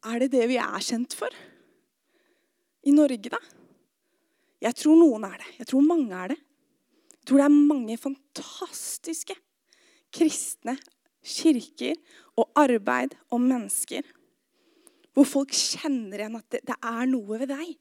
Er 0.01 0.21
det 0.21 0.31
det 0.33 0.47
vi 0.49 0.57
er 0.57 0.81
kjent 0.81 1.13
for 1.17 1.33
i 2.81 2.93
Norge, 2.93 3.29
da? 3.29 3.37
Jeg 4.61 4.77
tror 4.77 4.97
noen 4.97 5.25
er 5.25 5.37
det. 5.41 5.51
Jeg 5.61 5.69
tror 5.69 5.85
mange 5.85 6.17
er 6.17 6.33
det. 6.33 6.39
Jeg 7.21 7.27
tror 7.29 7.41
det 7.41 7.45
er 7.45 7.59
mange 7.73 7.97
fantastiske 8.01 9.35
kristne 10.13 10.75
kirker 11.21 11.97
og 12.33 12.49
arbeid 12.57 13.13
og 13.29 13.43
mennesker 13.45 14.05
hvor 15.15 15.27
folk 15.27 15.55
kjenner 15.55 16.21
igjen 16.21 16.37
at 16.39 16.47
det, 16.53 16.61
det 16.67 16.77
er 16.77 17.09
noe 17.09 17.39
ved 17.41 17.51
deg. 17.51 17.71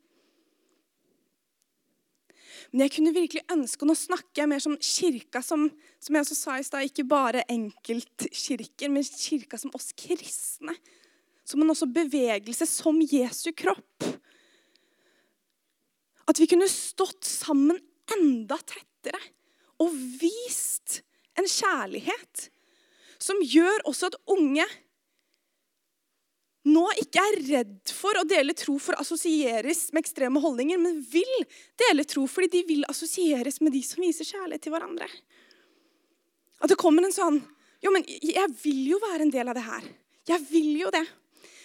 Men 2.70 2.84
jeg 2.84 2.94
kunne 2.94 3.14
virkelig 3.14 3.42
ønske, 3.50 3.82
og 3.82 3.90
nå 3.90 3.96
snakker 3.98 4.42
jeg 4.42 4.50
mer 4.50 4.62
som 4.62 4.76
kirka 4.78 5.42
som, 5.42 5.66
som 6.02 6.16
jeg 6.16 6.26
også 6.26 6.38
sa 6.38 6.58
i 6.58 6.66
stad, 6.66 6.86
ikke 6.86 7.06
bare 7.08 7.46
enkeltkirker, 7.50 8.92
men 8.92 9.06
kirka 9.06 9.58
som 9.58 9.72
oss 9.74 9.90
kristne 9.98 10.76
som 11.50 11.62
en 11.64 11.72
også 11.72 11.88
bevegelse 11.90 12.66
som 12.68 13.00
Jesu 13.02 13.50
kropp. 13.58 14.06
At 16.30 16.38
vi 16.38 16.46
kunne 16.50 16.68
stått 16.70 17.26
sammen 17.26 17.80
enda 18.14 18.58
tettere 18.62 19.18
og 19.82 19.94
vist 20.20 21.00
en 21.38 21.48
kjærlighet 21.48 22.46
som 23.20 23.40
gjør 23.42 23.82
også 23.88 24.10
at 24.10 24.18
unge 24.30 24.66
nå 26.70 26.84
ikke 27.02 27.22
er 27.22 27.38
redd 27.46 27.92
for 27.94 28.18
å 28.20 28.26
dele 28.28 28.54
tro 28.58 28.76
for 28.82 28.96
å 28.96 29.02
assosieres 29.04 29.88
med 29.94 30.04
ekstreme 30.04 30.42
holdninger, 30.42 30.80
men 30.80 31.00
vil 31.10 31.32
dele 31.80 32.06
tro 32.08 32.26
fordi 32.30 32.50
de 32.54 32.62
vil 32.68 32.86
assosieres 32.90 33.60
med 33.64 33.74
de 33.76 33.82
som 33.86 34.02
viser 34.04 34.28
kjærlighet 34.28 34.66
til 34.66 34.74
hverandre. 34.74 35.08
At 36.60 36.72
det 36.72 36.78
kommer 36.80 37.06
en 37.06 37.16
sånn 37.16 37.40
Jo, 37.80 37.88
men 37.94 38.04
jeg 38.04 38.44
vil 38.60 38.90
jo 38.90 38.98
være 39.00 39.24
en 39.24 39.30
del 39.32 39.48
av 39.48 39.56
det 39.56 39.62
her. 39.64 39.84
Jeg 40.28 40.42
vil 40.50 40.74
jo 40.82 40.90
det. 40.92 41.06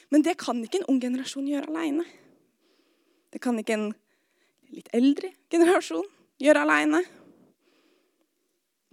Men 0.07 0.23
det 0.23 0.37
kan 0.39 0.61
ikke 0.63 0.79
en 0.79 0.87
ung 0.93 1.01
generasjon 1.03 1.49
gjøre 1.49 1.67
aleine. 1.67 2.05
Det 3.35 3.41
kan 3.43 3.57
ikke 3.59 3.75
en 3.75 3.89
litt 4.71 4.87
eldre 4.95 5.33
generasjon 5.51 6.05
gjøre 6.39 6.63
aleine. 6.63 7.01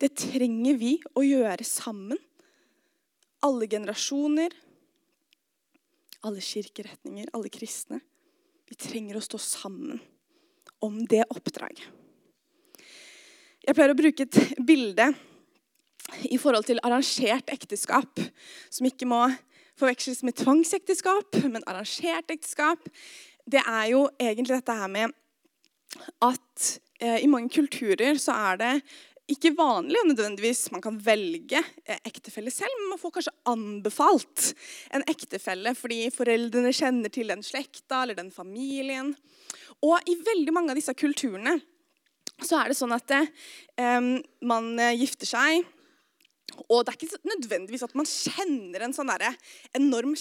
Det 0.03 0.11
trenger 0.19 0.81
vi 0.81 0.97
å 1.15 1.23
gjøre 1.23 1.63
sammen. 1.63 2.19
Alle 3.47 3.69
generasjoner, 3.71 4.51
alle 6.27 6.43
kirkeretninger, 6.45 7.31
alle 7.35 7.51
kristne. 7.53 8.01
Vi 8.69 8.79
trenger 8.79 9.19
å 9.19 9.25
stå 9.25 9.41
sammen 9.43 10.01
om 10.83 11.03
det 11.07 11.25
oppdraget. 11.31 11.85
Jeg 13.63 13.77
pleier 13.77 13.93
å 13.93 13.99
bruke 13.99 14.27
et 14.27 14.57
bilde 14.67 15.13
i 16.27 16.39
forhold 16.41 16.67
til 16.67 16.81
arrangert 16.83 17.51
ekteskap, 17.53 18.19
som 18.71 18.89
ikke 18.89 19.07
må 19.07 19.21
forveksles 19.79 20.25
med 20.27 20.37
tvangsekteskap, 20.41 21.39
men 21.53 21.63
arrangert 21.71 22.31
ekteskap, 22.35 22.89
det 23.47 23.63
er 23.63 23.93
jo 23.93 24.07
egentlig 24.21 24.59
dette 24.59 24.77
her 24.79 24.91
med 24.91 25.15
at 26.23 26.69
eh, 27.03 27.23
i 27.23 27.31
mange 27.31 27.51
kulturer 27.53 28.19
så 28.21 28.35
er 28.51 28.61
det 28.61 28.73
ikke 29.31 29.53
vanlig 29.55 30.01
og 30.01 30.09
nødvendigvis 30.11 30.65
man 30.75 30.83
kan 30.83 30.97
velge 31.03 31.61
eh, 31.85 32.01
ektefelle 32.09 32.51
selv, 32.51 32.75
men 32.81 32.93
man 32.93 33.01
får 33.01 33.13
kanskje 33.17 33.35
anbefalt 33.53 34.49
en 34.97 35.05
ektefelle 35.11 35.75
fordi 35.79 36.09
foreldrene 36.15 36.73
kjenner 36.75 37.13
til 37.13 37.31
den 37.31 37.45
slekta 37.47 38.03
eller 38.03 38.19
den 38.19 38.33
familien. 38.35 39.13
Og 39.83 40.11
i 40.11 40.17
veldig 40.19 40.55
mange 40.55 40.75
av 40.75 40.81
disse 40.81 40.95
kulturene 40.99 41.59
så 42.43 42.59
er 42.59 42.73
det 42.73 42.79
sånn 42.79 42.95
at 42.97 43.07
det, 43.07 43.23
um, 43.79 44.17
man 44.51 44.75
gifter 44.99 45.29
seg. 45.31 45.63
Og 46.67 46.83
det 46.83 46.91
er 46.91 46.99
ikke 46.99 47.31
nødvendigvis 47.31 47.85
at 47.87 47.95
man 47.95 48.09
kjenner 48.09 48.83
en 48.83 48.95
sånn 48.97 49.13
enorm 49.79 50.17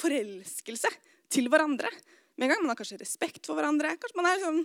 forelskelse 0.00 0.88
til 1.32 1.50
hverandre. 1.52 1.90
Med 2.36 2.46
en 2.46 2.54
gang 2.54 2.62
man 2.64 2.72
har 2.72 2.80
kanskje 2.80 3.02
respekt 3.02 3.44
for 3.46 3.58
hverandre. 3.58 3.92
Kanskje 4.00 4.18
man 4.18 4.30
er 4.30 4.40
liksom 4.40 4.62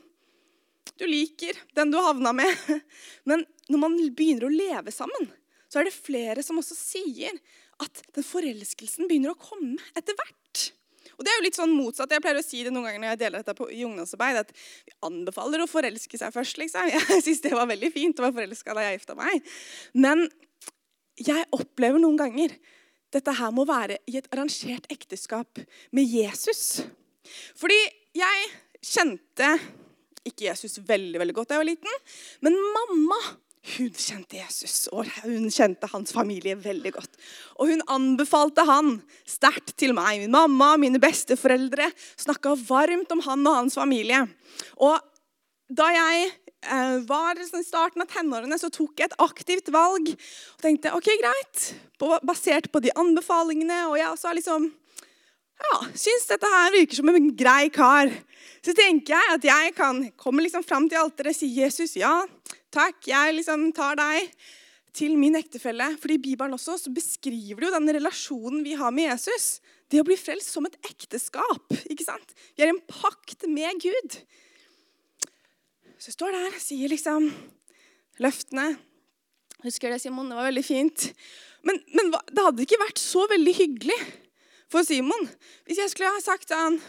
Du 0.98 1.06
liker 1.10 1.58
den 1.78 1.92
du 1.94 2.00
havna 2.02 2.34
med. 2.36 2.54
Men 3.30 3.46
når 3.68 3.84
man 3.84 3.98
begynner 4.16 4.48
å 4.48 4.54
leve 4.54 4.94
sammen, 4.96 5.30
så 5.68 5.82
er 5.82 5.90
det 5.90 5.96
flere 5.96 6.44
som 6.46 6.60
også 6.62 6.78
sier 6.78 7.36
at 7.84 8.04
den 8.16 8.26
forelskelsen 8.26 9.10
begynner 9.10 9.36
å 9.36 9.40
komme 9.40 9.78
etter 9.98 10.16
hvert. 10.18 10.72
Og 11.18 11.26
det 11.26 11.32
er 11.32 11.40
jo 11.40 11.46
litt 11.48 11.58
sånn 11.58 11.74
motsatt. 11.74 12.12
Jeg 12.14 12.22
pleier 12.22 12.40
å 12.40 12.46
si 12.46 12.62
det 12.66 12.72
noen 12.74 12.86
ganger 12.88 13.02
når 13.02 13.14
jeg 13.14 13.22
deler 13.24 13.42
dette 13.42 13.56
på, 13.58 13.68
i 13.74 13.84
ungdomsarbeid, 13.88 14.42
at 14.44 14.52
vi 14.86 14.96
anbefaler 15.08 15.64
å 15.64 15.70
forelske 15.70 16.20
seg 16.20 16.34
først. 16.34 16.60
liksom. 16.62 16.90
Jeg 16.94 17.24
syns 17.26 17.42
det 17.46 17.54
var 17.58 17.70
veldig 17.70 17.90
fint 17.94 18.20
å 18.20 18.28
være 18.28 18.38
forelska 18.42 18.76
da 18.78 18.86
jeg 18.86 19.00
gifta 19.00 19.16
meg. 19.18 19.56
Men 19.98 20.28
jeg 21.18 21.48
opplever 21.58 22.02
noen 22.02 22.20
ganger 22.20 22.54
dette 23.16 23.34
her 23.40 23.54
må 23.56 23.64
være 23.66 23.98
i 24.10 24.18
et 24.20 24.28
arrangert 24.30 24.86
ekteskap 24.94 25.62
med 25.96 26.06
Jesus. 26.12 26.84
Fordi 27.58 27.78
jeg 28.18 28.50
kjente 28.86 29.54
ikke 30.30 30.50
Jesus 30.50 30.80
veldig 30.88 31.22
veldig 31.22 31.36
godt 31.38 31.52
da 31.52 31.58
jeg 31.58 31.64
var 31.64 31.72
liten, 31.72 32.02
men 32.46 32.58
mamma 32.76 33.20
hun 33.68 33.92
kjente 33.92 34.38
Jesus, 34.38 34.86
og 34.96 35.10
hun 35.26 35.50
kjente 35.52 35.90
hans 35.92 36.14
familie 36.16 36.56
veldig 36.60 36.94
godt. 36.96 37.18
Og 37.60 37.74
hun 37.74 37.84
anbefalte 37.92 38.64
han 38.68 38.94
sterkt 39.28 39.76
til 39.80 39.92
meg. 39.98 40.22
Min 40.22 40.32
mamma 40.32 40.74
og 40.76 40.82
mine 40.86 41.02
besteforeldre 41.04 41.90
snakka 42.16 42.56
varmt 42.68 43.12
om 43.12 43.24
han 43.26 43.44
og 43.44 43.60
hans 43.60 43.76
familie. 43.76 44.24
Og 44.80 44.96
da 45.68 45.90
jeg 45.92 46.30
eh, 46.64 46.98
var 47.10 47.42
i 47.42 47.48
starten 47.66 48.06
av 48.06 48.12
tenårene, 48.14 48.60
så 48.62 48.72
tok 48.72 49.02
jeg 49.02 49.12
et 49.12 49.20
aktivt 49.26 49.72
valg. 49.76 50.14
Og 50.16 50.64
tenkte 50.64 50.96
ok, 50.96 51.12
greit, 51.20 51.68
basert 52.24 52.72
på 52.72 52.84
de 52.86 52.96
anbefalingene. 52.96 53.84
Og 53.92 54.00
jeg 54.00 54.14
også 54.14 54.36
liksom 54.38 54.72
ja, 55.58 55.78
syns 55.98 56.28
dette 56.30 56.50
her 56.52 56.74
virker 56.76 57.00
som 57.00 57.10
en 57.12 57.32
grei 57.38 57.70
kar. 57.74 58.12
Så 58.66 58.76
tenker 58.78 59.16
jeg 59.16 59.34
at 59.38 59.48
jeg 59.48 59.74
kan 59.78 60.04
komme 60.20 60.44
liksom 60.46 60.66
fram 60.66 60.88
til 60.90 61.02
alteret 61.02 61.38
si 61.38 61.50
Jesus, 61.58 61.96
ja, 62.00 62.14
takk, 62.74 63.00
jeg 63.10 63.38
liksom 63.38 63.70
tar 63.76 63.98
deg 64.00 64.32
til 64.98 65.18
min 65.20 65.38
ektefelle. 65.40 65.92
For 66.02 66.14
i 66.14 66.22
Bibelen 66.22 66.56
også 66.58 66.78
så 66.82 66.94
beskriver 66.94 67.62
det 67.62 67.70
jo 67.70 67.76
den 67.76 67.94
relasjonen 68.00 68.64
vi 68.66 68.78
har 68.78 68.94
med 68.94 69.12
Jesus. 69.12 69.58
Det 69.88 70.02
å 70.02 70.08
bli 70.08 70.18
frelst 70.20 70.52
som 70.54 70.68
et 70.68 70.78
ekteskap. 70.90 71.74
ikke 71.92 72.06
sant? 72.06 72.36
Vi 72.58 72.66
er 72.66 72.74
en 72.74 72.84
pakt 72.92 73.48
med 73.50 73.82
Gud. 73.84 74.20
Så 75.98 76.12
jeg 76.12 76.18
står 76.18 76.36
der 76.36 76.52
og 76.52 76.62
sier 76.62 76.92
liksom 76.92 77.32
løftene. 78.22 78.72
Husker 79.64 79.94
det, 79.94 80.02
Simon? 80.04 80.30
Det 80.30 80.38
var 80.38 80.50
veldig 80.52 80.66
fint. 80.66 81.10
Men, 81.66 81.80
men 81.98 82.14
det 82.14 82.44
hadde 82.44 82.66
ikke 82.66 82.84
vært 82.84 83.02
så 83.02 83.26
veldig 83.32 83.54
hyggelig 83.58 83.98
for 84.72 84.88
Simon 84.88 85.28
hvis 85.68 85.82
jeg 85.82 85.94
skulle 85.94 86.14
ha 86.14 86.24
sagt 86.24 86.54
han 86.56 86.80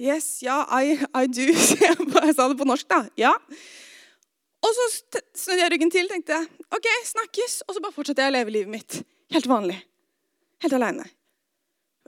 Yes, 0.00 0.38
ja, 0.40 0.62
I, 0.80 0.94
I 0.96 1.26
do. 1.28 1.44
Jeg 2.24 2.32
sa 2.32 2.46
det 2.48 2.56
på 2.56 2.64
norsk, 2.64 2.86
da. 2.88 3.02
Ja. 3.20 3.34
Og 4.64 4.70
så 4.72 4.86
snudde 5.36 5.58
jeg 5.60 5.72
ryggen 5.74 5.90
til 5.92 6.08
tenkte 6.08 6.38
OK, 6.72 6.86
snakkes. 7.10 7.58
Og 7.66 7.74
så 7.76 7.82
bare 7.84 7.92
fortsatte 7.92 8.24
jeg 8.24 8.32
å 8.32 8.36
leve 8.38 8.54
livet 8.54 8.72
mitt 8.72 8.96
helt 9.34 9.48
vanlig. 9.50 9.76
Helt 10.64 10.76
aleine. 10.76 11.04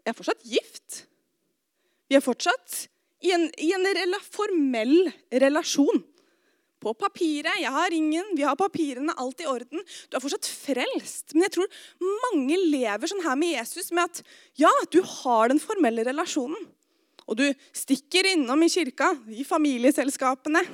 Jeg 0.00 0.14
er 0.14 0.16
fortsatt 0.16 0.46
gift. 0.48 1.02
Vi 2.08 2.16
er 2.16 2.24
fortsatt 2.24 2.78
i 3.22 3.34
en, 3.36 3.46
i 3.62 3.70
en 3.76 3.86
rela, 3.98 4.18
formell 4.24 5.12
relasjon. 5.44 6.02
På 6.82 6.94
papiret. 6.98 7.60
Jeg 7.62 7.70
har 7.70 7.90
ringen, 7.94 8.32
vi 8.34 8.44
har 8.46 8.58
papirene, 8.58 9.14
alt 9.22 9.42
i 9.42 9.48
orden. 9.48 9.82
Du 10.10 10.16
er 10.18 10.24
fortsatt 10.24 10.48
frelst. 10.50 11.32
Men 11.34 11.46
jeg 11.46 11.56
tror 11.56 11.82
mange 12.26 12.58
lever 12.58 13.10
sånn 13.10 13.22
her 13.24 13.38
med 13.38 13.54
Jesus 13.54 13.92
med 13.94 14.10
at 14.10 14.22
ja, 14.58 14.72
du 14.90 14.98
har 15.06 15.52
den 15.52 15.62
formelle 15.62 16.04
relasjonen. 16.08 16.58
Og 17.30 17.38
du 17.38 17.44
stikker 17.76 18.26
innom 18.32 18.64
i 18.66 18.70
kirka, 18.72 19.12
i 19.30 19.46
familieselskapene, 19.46 20.64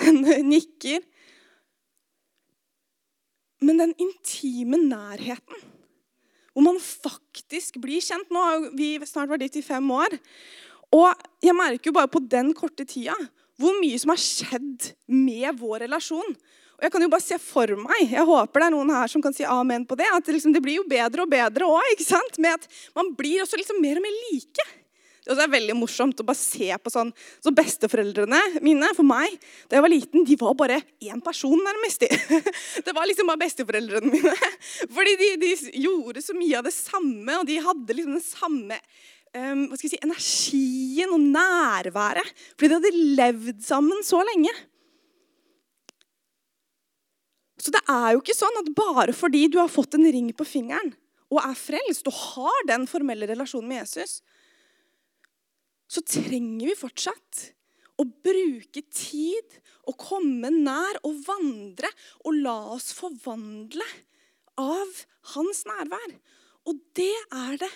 nikker. 0.52 1.02
Men 3.60 3.82
den 3.82 3.96
intime 4.00 4.78
nærheten, 4.80 5.66
hvor 6.54 6.64
man 6.64 6.78
faktisk 6.80 7.76
blir 7.82 8.02
kjent 8.02 8.30
Nå 8.32 8.40
har 8.42 8.64
vi 8.76 8.94
snart 9.06 9.30
vært 9.30 9.44
dit 9.46 9.60
i 9.60 9.66
fem 9.66 9.90
år. 9.94 10.16
Og 10.94 11.10
jeg 11.44 11.54
merker 11.54 11.90
jo 11.90 11.96
bare 11.98 12.10
på 12.10 12.22
den 12.24 12.54
korte 12.56 12.86
tida 12.88 13.14
hvor 13.60 13.76
mye 13.80 14.00
som 14.00 14.14
har 14.14 14.22
skjedd 14.22 14.90
med 15.12 15.60
vår 15.60 15.84
relasjon. 15.86 16.34
Og 16.80 16.86
jeg 16.86 16.94
kan 16.94 17.04
jo 17.04 17.10
bare 17.12 17.24
se 17.24 17.36
for 17.44 17.76
meg, 17.76 18.08
jeg 18.08 18.24
håper 18.24 18.62
det 18.62 18.68
er 18.70 18.72
noen 18.72 18.92
her 18.94 19.10
som 19.12 19.20
kan 19.20 19.34
si 19.36 19.44
amen 19.44 19.84
på 19.84 19.98
det, 20.00 20.08
at 20.08 20.24
det, 20.24 20.38
liksom, 20.38 20.54
det 20.56 20.62
blir 20.64 20.78
jo 20.78 20.88
bedre 20.88 21.26
og 21.26 21.32
bedre 21.32 21.68
òg. 21.68 22.04
Med 22.40 22.54
at 22.54 22.68
man 22.96 23.12
blir 23.18 23.42
også 23.44 23.60
liksom 23.60 23.82
mer 23.84 24.00
og 24.00 24.06
mer 24.06 24.16
like. 24.30 24.64
Det 25.20 25.36
er 25.36 25.52
veldig 25.52 25.76
morsomt 25.76 26.22
å 26.22 26.24
bare 26.26 26.38
se 26.38 26.70
på 26.80 26.90
sånn 26.90 27.10
Så 27.44 27.52
besteforeldrene 27.54 28.40
mine 28.64 28.88
for 28.96 29.06
meg 29.06 29.36
da 29.68 29.76
jeg 29.76 29.84
var 29.84 29.92
liten, 29.92 30.24
de 30.26 30.38
var 30.40 30.56
bare 30.58 30.80
én 31.04 31.20
person, 31.22 31.60
nærmest. 31.60 32.06
Det 32.86 32.94
var 32.96 33.06
liksom 33.06 33.28
bare 33.30 33.42
besteforeldrene 33.44 34.10
mine. 34.10 34.34
Fordi 34.96 35.14
de, 35.20 35.30
de, 35.44 35.52
gjorde 35.84 36.24
så 36.24 36.34
mye 36.34 36.58
av 36.58 36.66
det 36.66 36.74
samme, 36.74 37.36
og 37.36 37.46
de 37.46 37.60
hadde 37.62 37.96
liksom 37.96 38.16
den 38.16 38.24
samme 38.24 38.80
um, 39.36 39.66
hva 39.68 39.78
skal 39.78 39.88
jeg 39.88 39.94
si, 39.94 40.02
energien 40.06 41.14
og 41.14 41.22
nærværet. 41.22 42.34
Fordi 42.56 42.70
de 42.70 42.78
hadde 42.78 43.06
levd 43.20 43.62
sammen 43.66 44.02
så 44.06 44.22
lenge. 44.26 44.52
Så 47.60 47.72
det 47.74 47.82
er 47.92 48.14
jo 48.14 48.22
ikke 48.22 48.36
sånn 48.36 48.58
at 48.62 48.72
bare 48.76 49.14
fordi 49.16 49.44
du 49.52 49.58
har 49.60 49.70
fått 49.70 49.98
en 49.98 50.08
ring 50.08 50.30
på 50.32 50.46
fingeren 50.48 50.94
og 51.30 51.42
er 51.44 51.56
frelst 51.58 52.08
og 52.10 52.16
har 52.16 52.66
den 52.66 52.86
formelle 52.90 53.28
relasjonen 53.30 53.68
med 53.70 53.82
Jesus, 53.84 54.18
så 55.90 56.02
trenger 56.06 56.70
vi 56.70 56.78
fortsatt 56.78 57.42
å 58.00 58.06
bruke 58.08 58.82
tid 58.94 59.58
og 59.90 59.98
komme 60.00 60.50
nær 60.54 61.00
og 61.06 61.20
vandre 61.26 61.90
og 62.24 62.38
la 62.40 62.56
oss 62.74 62.90
forvandle 62.96 63.86
av 64.60 65.04
hans 65.34 65.62
nærvær. 65.68 66.16
Og 66.68 66.80
det 66.96 67.14
er 67.34 67.60
det. 67.60 67.70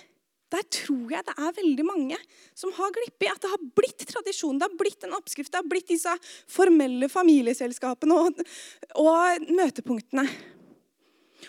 Der 0.55 0.67
tror 0.71 1.11
jeg 1.11 1.27
det 1.27 1.35
er 1.35 1.57
veldig 1.57 1.87
mange 1.87 2.19
som 2.55 2.73
har 2.77 2.93
glippet 2.95 3.27
i. 3.27 3.31
At 3.33 3.43
det 3.43 3.51
har 3.51 3.65
blitt 3.77 4.05
tradisjon, 4.11 4.61
det 4.61 4.69
har 4.69 4.77
blitt 4.79 5.07
en 5.07 5.17
oppskrift, 5.19 5.51
det 5.51 5.63
har 5.63 5.71
blitt 5.71 5.91
disse 5.91 6.13
formelle 6.51 7.09
familieselskapene 7.11 8.21
og, 8.21 8.45
og 9.03 9.49
møtepunktene. 9.51 10.29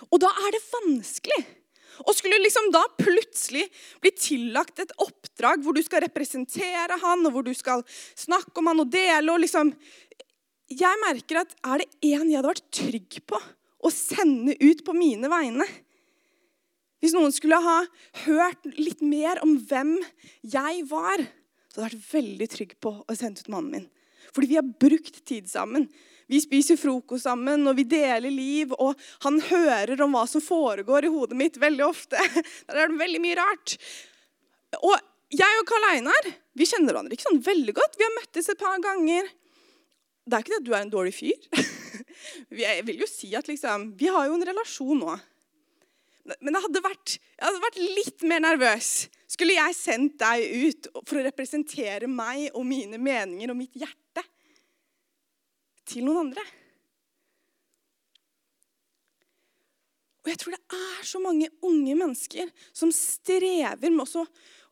Og 0.10 0.18
da 0.24 0.32
er 0.48 0.56
det 0.56 0.66
vanskelig 0.72 1.44
og 2.04 2.12
skulle 2.12 2.42
liksom 2.42 2.72
da 2.74 2.82
plutselig 3.00 3.64
bli 4.04 4.12
tillagt 4.20 4.82
et 4.84 4.92
oppdrag 5.00 5.62
hvor 5.64 5.76
du 5.76 5.80
skal 5.86 6.04
representere 6.04 6.98
han, 7.00 7.24
og 7.24 7.32
hvor 7.32 7.46
du 7.46 7.54
skal 7.56 7.86
snakke 8.20 8.60
om 8.60 8.72
han 8.72 8.84
og 8.84 8.92
dele 8.92 9.32
og 9.32 9.44
liksom 9.46 9.72
Jeg 10.66 10.98
merker 11.04 11.44
at 11.44 11.52
er 11.62 11.84
det 11.84 11.88
én 12.02 12.26
jeg 12.26 12.40
hadde 12.40 12.50
vært 12.50 12.70
trygg 12.74 13.20
på 13.30 13.40
å 13.86 13.92
sende 13.94 14.56
ut 14.60 14.82
på 14.84 14.96
mine 14.98 15.30
vegne 15.30 15.68
Hvis 17.06 17.14
noen 17.14 17.30
skulle 17.30 17.60
ha 17.62 17.84
hørt 18.24 18.64
litt 18.80 19.04
mer 19.06 19.38
om 19.46 19.60
hvem 19.70 20.00
jeg 20.42 20.86
var, 20.90 21.22
så 21.70 21.84
hadde 21.84 21.92
jeg 21.92 22.00
vært 22.00 22.14
veldig 22.16 22.48
trygg 22.50 22.72
på 22.82 22.94
å 22.98 23.18
sende 23.20 23.46
ut 23.46 23.52
mannen 23.54 23.76
min. 23.76 23.84
Fordi 24.34 24.50
vi 24.50 24.58
har 24.58 24.66
brukt 24.66 25.20
tid 25.30 25.46
sammen. 25.46 25.86
Vi 26.26 26.40
spiser 26.42 26.80
frokost 26.82 27.28
sammen, 27.28 27.62
og 27.70 27.78
vi 27.78 27.86
deler 27.86 28.34
liv. 28.34 28.74
Og 28.82 28.98
han 29.22 29.38
hører 29.52 30.02
om 30.02 30.18
hva 30.18 30.24
som 30.26 30.42
foregår 30.42 31.06
i 31.06 31.12
hodet 31.14 31.38
mitt 31.38 31.60
veldig 31.62 31.86
ofte. 31.86 32.18
Der 32.66 32.82
er 32.88 32.90
det 32.90 32.98
veldig 33.04 33.22
mye 33.22 33.38
rart. 33.38 33.78
Og 34.82 34.98
jeg 35.38 35.62
og 35.62 35.70
Karl 35.70 35.88
Einar 35.92 36.32
vi 36.58 36.66
kjenner 36.66 36.90
hverandre 36.90 37.14
ikke 37.14 37.28
sånn 37.28 37.46
veldig 37.46 37.78
godt. 37.78 38.02
Vi 38.02 38.08
har 38.08 38.18
møttes 38.18 38.50
et 38.50 38.66
par 38.66 38.82
ganger. 38.82 39.30
Det 40.26 40.40
er 40.40 40.42
ikke 40.42 40.56
det 40.56 40.62
at 40.64 40.68
du 40.72 40.74
er 40.74 40.82
en 40.82 40.94
dårlig 40.98 41.14
fyr. 41.20 41.38
Jeg 42.66 42.82
vil 42.88 43.04
jo 43.04 43.08
si 43.12 43.30
at 43.38 43.46
liksom, 43.52 43.92
Vi 44.00 44.10
har 44.10 44.26
jo 44.26 44.40
en 44.40 44.50
relasjon 44.50 45.04
nå. 45.04 45.20
Men 46.26 46.58
jeg 46.58 46.64
hadde, 46.64 46.82
vært, 46.82 47.18
jeg 47.20 47.46
hadde 47.46 47.66
vært 47.68 47.84
litt 48.00 48.24
mer 48.26 48.42
nervøs. 48.42 48.94
Skulle 49.30 49.58
jeg 49.58 49.76
sendt 49.78 50.16
deg 50.22 50.46
ut 50.66 50.90
for 51.04 51.20
å 51.20 51.26
representere 51.28 52.10
meg 52.10 52.48
og 52.54 52.66
mine 52.66 52.98
meninger 52.98 53.54
og 53.54 53.60
mitt 53.60 53.78
hjerte? 53.78 54.26
til 55.90 56.06
noen 56.06 56.28
andre. 56.28 56.44
Og 60.26 60.32
jeg 60.32 60.42
tror 60.42 60.56
det 60.56 60.78
er 60.80 61.06
så 61.06 61.22
mange 61.22 61.52
unge 61.66 61.94
mennesker 62.00 62.50
som 62.74 62.90
strever 62.96 63.92
med 63.92 64.08
også 64.08 64.26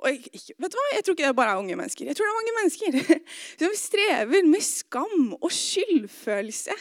og 0.03 0.09
ikke, 0.17 0.55
vet 0.59 0.73
du 0.73 0.75
hva? 0.75 0.87
Jeg 0.97 1.03
tror 1.05 1.15
ikke 1.15 1.27
det 1.29 1.35
bare 1.37 1.51
er 1.53 1.59
unge 1.61 1.75
mennesker. 1.79 2.07
Jeg 2.09 2.17
tror 2.17 2.27
det 2.27 2.31
er 2.31 2.39
mange 2.41 2.55
mennesker 2.57 2.95
som 3.61 3.75
strever 3.79 4.47
med 4.49 4.65
skam 4.65 5.29
og 5.37 5.53
skyldfølelse. 5.53 6.75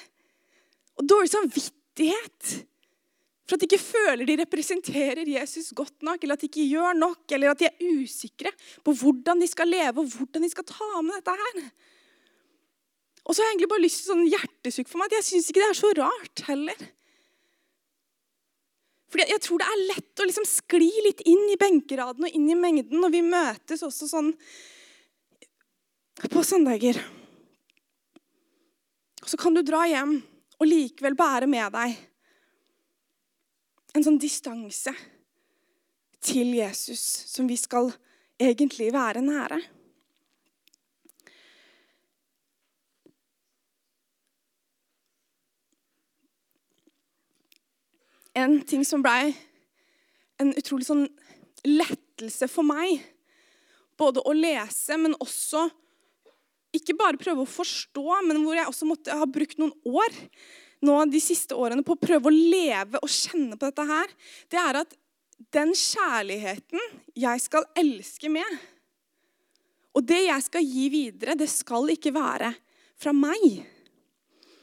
Og 0.98 1.06
dårlig 1.06 1.30
samvittighet 1.30 2.54
for 3.42 3.56
at 3.56 3.62
de 3.62 3.66
ikke 3.66 3.82
føler 3.82 4.28
de 4.28 4.38
representerer 4.38 5.26
Jesus 5.26 5.72
godt 5.74 6.04
nok, 6.06 6.22
eller 6.22 6.38
at 6.38 6.44
de 6.44 6.48
ikke 6.50 6.68
gjør 6.70 6.94
nok, 6.98 7.24
eller 7.34 7.50
at 7.50 7.62
de 7.62 7.68
er 7.68 7.96
usikre 7.98 8.52
på 8.86 8.94
hvordan 9.00 9.42
de 9.42 9.48
skal 9.50 9.70
leve 9.70 10.04
og 10.04 10.10
hvordan 10.14 10.44
de 10.46 10.50
skal 10.52 10.66
ta 10.68 10.90
med 11.02 11.18
dette 11.18 11.34
her. 11.40 11.62
Og 13.22 13.34
så 13.34 13.42
har 13.42 13.50
jeg 13.50 13.56
egentlig 13.56 13.70
bare 13.70 13.84
lyst 13.84 14.02
til 14.02 14.12
sånn 14.12 14.28
hjertesukk 14.30 14.90
for 14.90 15.00
meg 15.00 15.10
at 15.10 15.20
jeg 15.20 15.28
syns 15.28 15.50
ikke 15.50 15.62
det 15.62 15.70
er 15.70 15.78
så 15.78 15.90
rart 15.98 16.44
heller. 16.48 16.84
Fordi 19.12 19.26
Jeg 19.28 19.42
tror 19.44 19.60
det 19.60 19.68
er 19.68 19.82
lett 19.90 20.22
å 20.22 20.26
liksom 20.26 20.46
skli 20.48 20.90
litt 21.04 21.20
inn 21.28 21.42
i 21.52 21.58
benkeraden 21.60 22.24
og 22.24 22.38
inn 22.38 22.46
i 22.48 22.56
mengden 22.56 23.02
når 23.02 23.12
vi 23.12 23.20
møtes 23.26 23.84
også 23.84 24.08
sånn 24.08 24.30
på 26.32 26.44
søndager. 26.46 26.96
Og 29.22 29.28
så 29.28 29.38
kan 29.38 29.54
du 29.54 29.60
dra 29.66 29.84
hjem 29.90 30.16
og 30.58 30.66
likevel 30.70 31.18
bære 31.18 31.50
med 31.50 31.76
deg 31.76 32.00
en 33.92 34.04
sånn 34.04 34.18
distanse 34.20 34.92
til 36.22 36.54
Jesus 36.56 37.02
som 37.28 37.48
vi 37.50 37.58
skal 37.60 37.90
egentlig 38.40 38.90
være 38.94 39.22
nære. 39.24 39.60
En 48.32 48.62
ting 48.64 48.84
som 48.88 49.02
blei 49.04 49.34
en 50.40 50.54
utrolig 50.56 50.86
sånn 50.88 51.04
lettelse 51.68 52.48
for 52.50 52.64
meg, 52.66 53.02
både 54.00 54.22
å 54.24 54.32
lese, 54.34 54.96
men 54.98 55.14
også 55.20 55.66
ikke 56.72 56.96
bare 56.96 57.20
prøve 57.20 57.44
å 57.44 57.50
forstå, 57.50 58.06
men 58.24 58.40
hvor 58.40 58.56
jeg 58.56 58.70
også 58.70 58.88
måtte 58.88 59.18
ha 59.20 59.28
brukt 59.28 59.60
noen 59.60 59.74
år 59.84 60.16
nå 60.82 60.96
de 61.10 61.20
siste 61.22 61.56
årene 61.58 61.84
på 61.86 61.94
å 61.96 62.02
prøve 62.02 62.28
å 62.28 62.34
leve 62.34 63.00
og 63.02 63.10
kjenne 63.10 63.58
på 63.58 63.68
dette 63.68 63.86
her, 63.86 64.12
det 64.50 64.60
er 64.60 64.80
at 64.82 64.96
den 65.52 65.72
kjærligheten 65.76 66.82
jeg 67.18 67.42
skal 67.42 67.66
elske 67.78 68.30
med, 68.32 68.58
og 69.92 70.06
det 70.08 70.22
jeg 70.24 70.44
skal 70.46 70.64
gi 70.64 70.88
videre, 70.92 71.36
det 71.36 71.50
skal 71.52 71.90
ikke 71.92 72.14
være 72.14 72.52
fra 73.02 73.12
meg. 73.16 73.62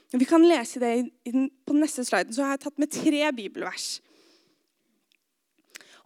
Vi 0.09 0.25
kan 0.25 0.45
lese 0.47 0.81
det 0.81 0.93
på 1.69 1.75
neste 1.77 2.05
sliden. 2.07 2.33
Så 2.33 2.41
har 2.41 2.55
jeg 2.55 2.63
tatt 2.63 2.79
med 2.81 2.93
tre 2.93 3.27
bibelvers. 3.35 3.99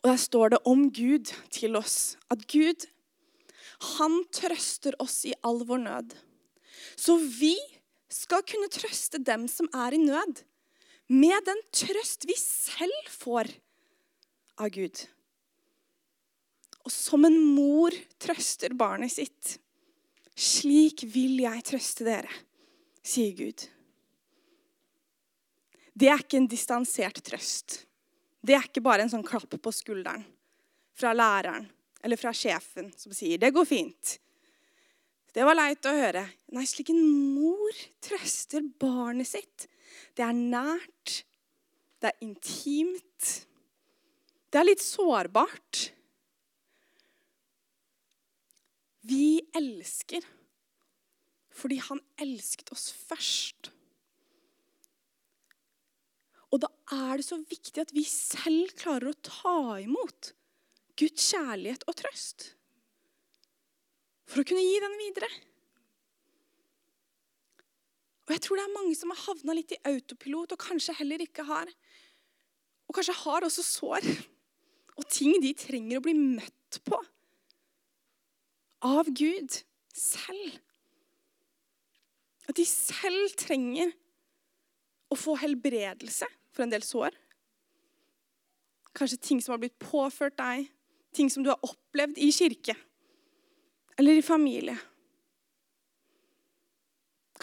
Og 0.04 0.10
Der 0.12 0.19
står 0.19 0.49
det 0.52 0.60
om 0.67 0.89
Gud 0.91 1.32
til 1.56 1.78
oss. 1.80 2.17
At 2.28 2.43
Gud, 2.52 2.84
han 3.95 4.23
trøster 4.36 4.97
oss 4.99 5.21
i 5.30 5.32
all 5.41 5.63
vår 5.63 5.80
nød. 5.86 6.17
Så 6.99 7.15
vi 7.15 7.56
skal 8.13 8.45
kunne 8.47 8.69
trøste 8.71 9.19
dem 9.21 9.47
som 9.52 9.69
er 9.73 9.95
i 9.95 10.02
nød, 10.02 10.43
med 11.12 11.45
den 11.45 11.60
trøst 11.76 12.28
vi 12.30 12.36
selv 12.39 13.10
får 13.12 13.49
av 14.62 14.71
Gud. 14.73 15.04
Og 16.84 16.91
som 16.91 17.26
en 17.28 17.38
mor 17.56 17.95
trøster 18.21 18.76
barnet 18.78 19.13
sitt, 19.13 19.58
slik 20.36 21.06
vil 21.13 21.38
jeg 21.43 21.63
trøste 21.67 22.08
dere, 22.08 22.32
sier 23.04 23.36
Gud. 23.38 23.67
Det 25.93 26.10
er 26.10 26.23
ikke 26.23 26.39
en 26.41 26.49
distansert 26.49 27.21
trøst. 27.26 27.84
Det 28.43 28.56
er 28.58 28.65
ikke 28.65 28.84
bare 28.84 29.06
en 29.06 29.12
sånn 29.12 29.26
klapp 29.26 29.54
på 29.54 29.71
skulderen 29.71 30.26
fra 30.97 31.13
læreren 31.15 31.69
eller 32.04 32.19
fra 32.19 32.34
sjefen 32.36 32.91
som 32.97 33.13
sier 33.15 33.38
'det 33.38 33.54
går 33.54 33.65
fint'. 33.65 34.17
Det 35.34 35.46
var 35.48 35.58
leit 35.58 35.86
å 35.89 35.96
høre. 35.98 36.28
Nei, 36.54 36.65
slik 36.69 36.91
en 36.93 37.02
mor 37.34 37.80
trøster 38.06 38.65
barnet 38.80 39.32
sitt. 39.32 39.65
Det 40.13 40.26
er 40.26 40.38
nært. 40.38 41.24
Det 41.98 42.12
er 42.12 42.26
intimt. 42.26 43.32
Det 44.54 44.62
er 44.62 44.67
litt 44.67 44.84
sårbart. 44.86 45.88
Vi 49.04 49.41
elsker 49.58 50.24
fordi 51.54 51.78
han 51.86 52.00
elsket 52.22 52.72
oss 52.74 52.88
først. 52.93 53.69
Og 56.54 56.62
da 56.62 56.69
er 56.93 57.17
det 57.17 57.26
så 57.26 57.38
viktig 57.41 57.82
at 57.82 57.93
vi 57.93 58.06
selv 58.10 58.74
klarer 58.78 59.12
å 59.12 59.19
ta 59.26 59.78
imot 59.82 60.34
Guds 60.98 61.30
kjærlighet 61.34 61.86
og 61.89 61.98
trøst 62.02 62.52
for 64.34 64.41
å 64.41 64.48
kunne 64.50 64.65
gi 64.65 64.78
den 64.82 64.96
videre. 64.98 65.30
Og 68.24 68.34
jeg 68.34 68.43
tror 68.46 68.60
det 68.60 68.65
er 68.65 68.78
mange 68.78 68.96
som 68.98 69.12
har 69.13 69.22
havna 69.28 69.56
litt 69.58 69.74
i 69.76 69.82
autopilot 69.91 70.56
og 70.56 70.63
kanskje 70.63 70.96
heller 70.98 71.22
ikke 71.26 71.43
har 71.46 71.67
Og 72.88 72.96
kanskje 72.96 73.15
har 73.19 73.46
også 73.46 73.65
sår 73.67 74.08
og 74.93 75.08
ting 75.10 75.39
de 75.41 75.54
trenger 75.58 75.98
å 75.98 76.04
bli 76.06 76.13
møtt 76.17 76.80
på 76.86 77.00
av 78.84 79.08
Gud 79.15 79.56
selv. 79.96 80.58
At 82.46 82.58
de 82.60 82.65
selv 82.67 83.34
trenger 83.39 83.93
å 85.10 85.17
få 85.17 85.38
helbredelse 85.39 86.28
for 86.54 86.65
en 86.65 86.74
del 86.74 86.84
sår. 86.86 87.15
Kanskje 88.93 89.22
ting 89.30 89.41
som 89.41 89.56
har 89.56 89.63
blitt 89.63 89.80
påført 89.82 90.36
deg, 90.38 90.67
ting 91.15 91.32
som 91.32 91.46
du 91.46 91.50
har 91.54 91.63
opplevd 91.65 92.19
i 92.22 92.30
kirke 92.36 92.76
eller 93.97 94.19
i 94.19 94.25
familie. 94.25 94.75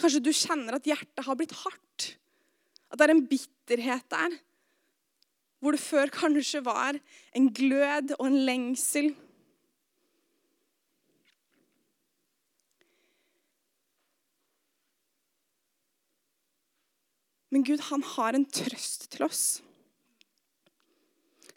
Kanskje 0.01 0.23
du 0.23 0.31
kjenner 0.33 0.77
at 0.77 0.87
hjertet 0.87 1.25
har 1.25 1.37
blitt 1.37 1.55
hardt. 1.61 2.13
At 2.91 2.99
det 2.99 3.07
er 3.07 3.13
en 3.15 3.27
bitterhet 3.29 4.07
der. 4.11 4.37
Hvor 5.61 5.75
det 5.75 5.83
før 5.83 6.09
kanskje 6.13 6.63
var 6.65 6.97
en 7.37 7.51
glød 7.53 8.15
og 8.17 8.25
en 8.27 8.39
lengsel. 8.47 9.11
Men 17.51 17.65
Gud, 17.67 17.83
han 17.91 18.03
har 18.15 18.33
en 18.33 18.47
trøst 18.47 19.09
til 19.11 19.27
oss. 19.27 19.43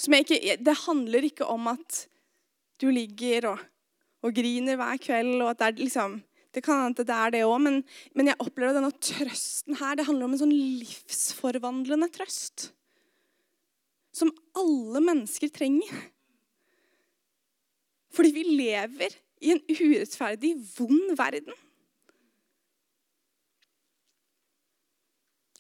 Ikke, 0.05 0.57
det 0.61 0.75
handler 0.85 1.25
ikke 1.25 1.47
om 1.49 1.71
at 1.71 2.03
du 2.83 2.91
ligger 2.93 3.55
og 3.55 3.63
og 4.25 4.37
griner 4.37 4.79
hver 4.81 5.01
kveld. 5.03 5.37
og 5.43 5.51
at 5.53 5.61
Det 5.61 5.67
er 5.67 5.83
liksom, 5.85 6.17
det 6.55 6.63
kan 6.65 6.81
hende 6.85 7.05
det 7.05 7.17
er 7.17 7.35
det 7.35 7.43
òg, 7.45 7.59
men, 7.61 7.83
men, 8.15 8.31
jeg 8.31 8.41
opplever 8.41 8.77
denne 8.77 8.93
trøsten 8.93 9.77
her, 9.81 9.99
det 9.99 10.07
handler 10.09 10.29
om 10.29 10.37
en 10.37 10.43
sånn 10.45 10.55
livsforvandlende 10.55 12.11
trøst. 12.15 12.71
Som 14.15 14.31
alle 14.57 15.03
mennesker 15.03 15.51
trenger. 15.53 15.91
Fordi 18.15 18.31
vi 18.31 18.45
lever 18.47 19.17
i 19.43 19.51
en 19.53 19.63
urettferdig, 19.67 20.55
vond 20.77 21.17
verden. 21.19 21.57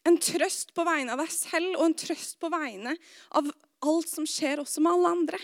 En 0.05 0.21
trøst 0.21 0.71
på 0.77 0.85
vegne 0.87 1.15
av 1.15 1.21
deg 1.23 1.33
selv 1.33 1.79
og 1.79 1.87
en 1.89 1.99
trøst 1.99 2.37
på 2.39 2.51
vegne 2.53 2.93
av 3.35 3.49
alt 3.85 4.09
som 4.09 4.27
skjer 4.29 4.61
også 4.63 4.85
med 4.85 4.93
alle 4.93 5.13
andre 5.17 5.41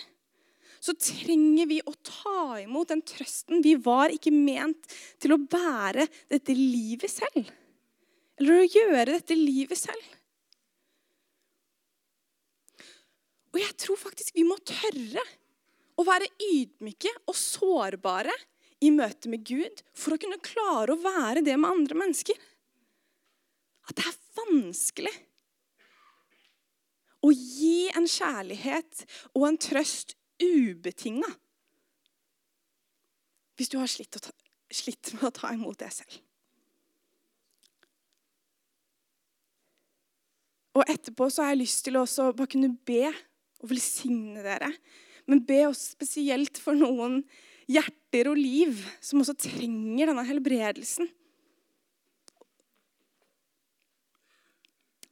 så 0.81 0.95
trenger 0.97 1.69
vi 1.69 1.81
å 1.85 1.93
ta 2.05 2.57
imot 2.62 2.88
den 2.88 3.03
trøsten. 3.05 3.61
Vi 3.64 3.75
var 3.85 4.12
ikke 4.14 4.33
ment 4.33 4.88
til 5.21 5.35
å 5.37 5.43
bære 5.43 6.07
dette 6.33 6.57
livet 6.57 7.12
selv. 7.12 7.51
Eller 8.40 8.62
å 8.62 8.71
gjøre 8.71 9.19
dette 9.19 9.37
livet 9.37 9.77
selv. 9.77 10.16
Og 13.51 13.59
jeg 13.61 13.77
tror 13.83 13.99
faktisk 14.01 14.37
vi 14.38 14.47
må 14.47 14.57
tørre 14.64 15.25
å 16.01 16.07
være 16.07 16.31
ydmyke 16.47 17.12
og 17.29 17.37
sårbare 17.37 18.33
i 18.81 18.93
møte 18.95 19.29
med 19.29 19.45
Gud 19.45 19.83
for 19.93 20.14
å 20.14 20.21
kunne 20.21 20.40
klare 20.40 20.95
å 20.95 21.03
være 21.03 21.43
det 21.45 21.59
med 21.61 21.69
andre 21.75 21.99
mennesker. 22.05 22.38
At 23.90 23.99
det 23.99 24.07
er 24.09 24.21
vanskelig 24.38 25.12
å 27.21 27.33
gi 27.35 27.90
en 27.93 28.07
kjærlighet 28.09 29.05
og 29.35 29.45
en 29.51 29.61
trøst 29.61 30.14
ubetinga 30.40 31.29
hvis 33.61 33.68
du 33.68 33.76
har 33.76 33.90
slitt, 33.92 34.16
ta, 34.16 34.33
slitt, 34.72 35.11
med 35.18 35.26
å 35.29 35.35
ta 35.37 35.50
imot 35.53 35.76
det 35.83 35.90
selv. 35.92 36.14
Og 40.79 40.88
etterpå 40.88 41.26
så 41.29 41.44
har 41.44 41.53
jeg 41.53 41.61
lyst 41.66 41.83
til 41.85 41.98
å 42.00 42.07
bare 42.07 42.48
kunne 42.48 42.70
be 42.88 43.11
og 43.11 43.68
velsigne 43.68 44.40
dere. 44.46 44.70
Men 45.29 45.44
be 45.44 45.59
også 45.66 45.98
spesielt 45.98 46.57
for 46.62 46.79
noen 46.79 47.20
hjerter 47.68 48.33
og 48.33 48.40
liv 48.40 48.81
som 49.05 49.20
også 49.20 49.37
trenger 49.44 50.09
denne 50.09 50.24
helbredelsen. 50.24 51.11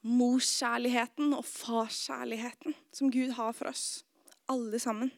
Morskjærligheten 0.08 1.36
og 1.36 1.44
farskjærligheten 1.44 2.80
som 2.96 3.12
Gud 3.12 3.36
har 3.36 3.52
for 3.52 3.74
oss 3.74 4.06
alle 4.52 4.80
sammen. 4.82 5.10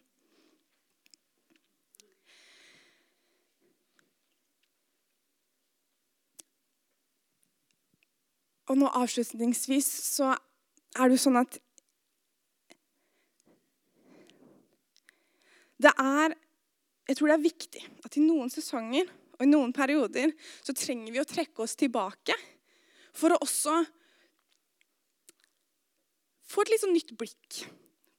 Og 8.71 8.79
nå 8.79 8.91
avslutningsvis 9.01 9.89
så 10.15 10.31
er 10.31 11.09
det 11.09 11.17
jo 11.17 11.25
sånn 11.25 11.41
at 11.43 11.59
Det 15.81 15.91
er 15.97 16.35
Jeg 17.09 17.17
tror 17.17 17.31
det 17.31 17.35
er 17.39 17.43
viktig 17.43 17.83
at 18.07 18.17
i 18.21 18.23
noen 18.23 18.53
sesonger 18.53 19.09
og 19.39 19.43
i 19.43 19.49
noen 19.49 19.73
perioder 19.75 20.35
så 20.61 20.75
trenger 20.77 21.15
vi 21.15 21.23
å 21.23 21.27
trekke 21.27 21.65
oss 21.65 21.73
tilbake 21.81 22.37
for 23.17 23.33
å 23.35 23.41
også 23.43 23.81
få 26.51 26.63
et 26.63 26.71
litt 26.71 26.85
sånn 26.85 26.95
nytt 26.95 27.15
blikk 27.19 27.65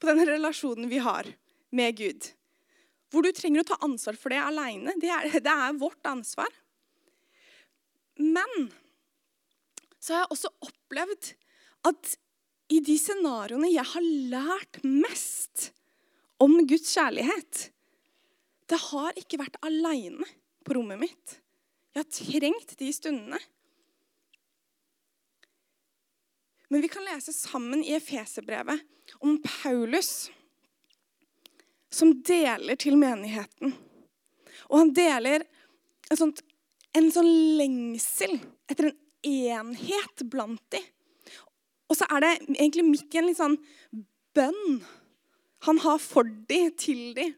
på 0.01 0.09
den 0.09 0.25
relasjonen 0.27 0.89
vi 0.89 1.01
har 1.03 1.29
med 1.69 1.97
Gud. 1.97 2.31
Hvor 3.11 3.25
du 3.25 3.31
trenger 3.35 3.61
å 3.61 3.69
ta 3.71 3.77
ansvar 3.85 4.17
for 4.17 4.33
det 4.33 4.39
aleine. 4.41 4.95
Det, 4.99 5.11
det, 5.43 5.51
er 5.51 5.77
vårt 5.79 6.07
ansvar. 6.07 6.49
Men 8.17 8.71
så 10.01 10.15
har 10.15 10.23
jeg 10.23 10.33
også 10.33 10.53
opplevd 10.65 11.31
at 11.91 12.15
i 12.71 12.79
de 12.83 12.95
scenarioene 12.97 13.69
jeg 13.69 13.85
har 13.93 14.09
lært 14.31 14.81
mest 14.85 15.69
om 16.41 16.55
Guds 16.65 16.89
kjærlighet, 16.95 17.67
det 18.71 18.79
har 18.87 19.17
ikke 19.19 19.41
vært 19.41 19.59
aleine 19.67 20.25
på 20.65 20.77
rommet 20.77 21.01
mitt. 21.03 21.35
Jeg 21.91 22.05
har 22.05 22.13
trengt 22.15 22.77
de 22.79 22.91
stundene. 22.95 23.39
Men 26.71 26.81
vi 26.81 26.87
kan 26.87 27.03
lese 27.03 27.33
sammen 27.35 27.83
i 27.83 27.93
Efeserbrevet 27.97 28.79
om 29.19 29.41
Paulus 29.43 30.31
som 31.91 32.13
deler 32.23 32.79
til 32.79 32.95
menigheten. 32.95 33.73
Og 34.71 34.77
han 34.79 34.93
deler 34.95 35.43
sånt, 36.15 36.39
en 36.95 37.11
sånn 37.11 37.27
lengsel 37.59 38.37
etter 38.71 38.87
en 38.87 38.95
enhet 39.27 40.23
blant 40.31 40.63
de. 40.71 40.79
Og 41.91 41.99
så 41.99 42.07
er 42.07 42.23
det 42.23 42.33
egentlig 42.55 42.87
midt 42.87 43.11
i 43.11 43.19
en 43.19 43.27
litt 43.27 43.41
sånn 43.41 43.59
bønn 44.31 44.79
han 45.67 45.83
har 45.83 45.99
for 45.99 46.23
de, 46.23 46.63
til 46.79 47.11
de. 47.19 47.33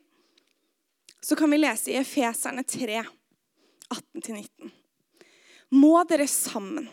Så 1.25 1.33
kan 1.39 1.49
vi 1.49 1.57
lese 1.57 1.89
i 1.89 1.97
Efeserne 1.97 2.61
3, 2.69 3.01
18-19. 3.97 4.69
Må 5.73 5.95
dere 6.05 6.29
sammen, 6.29 6.85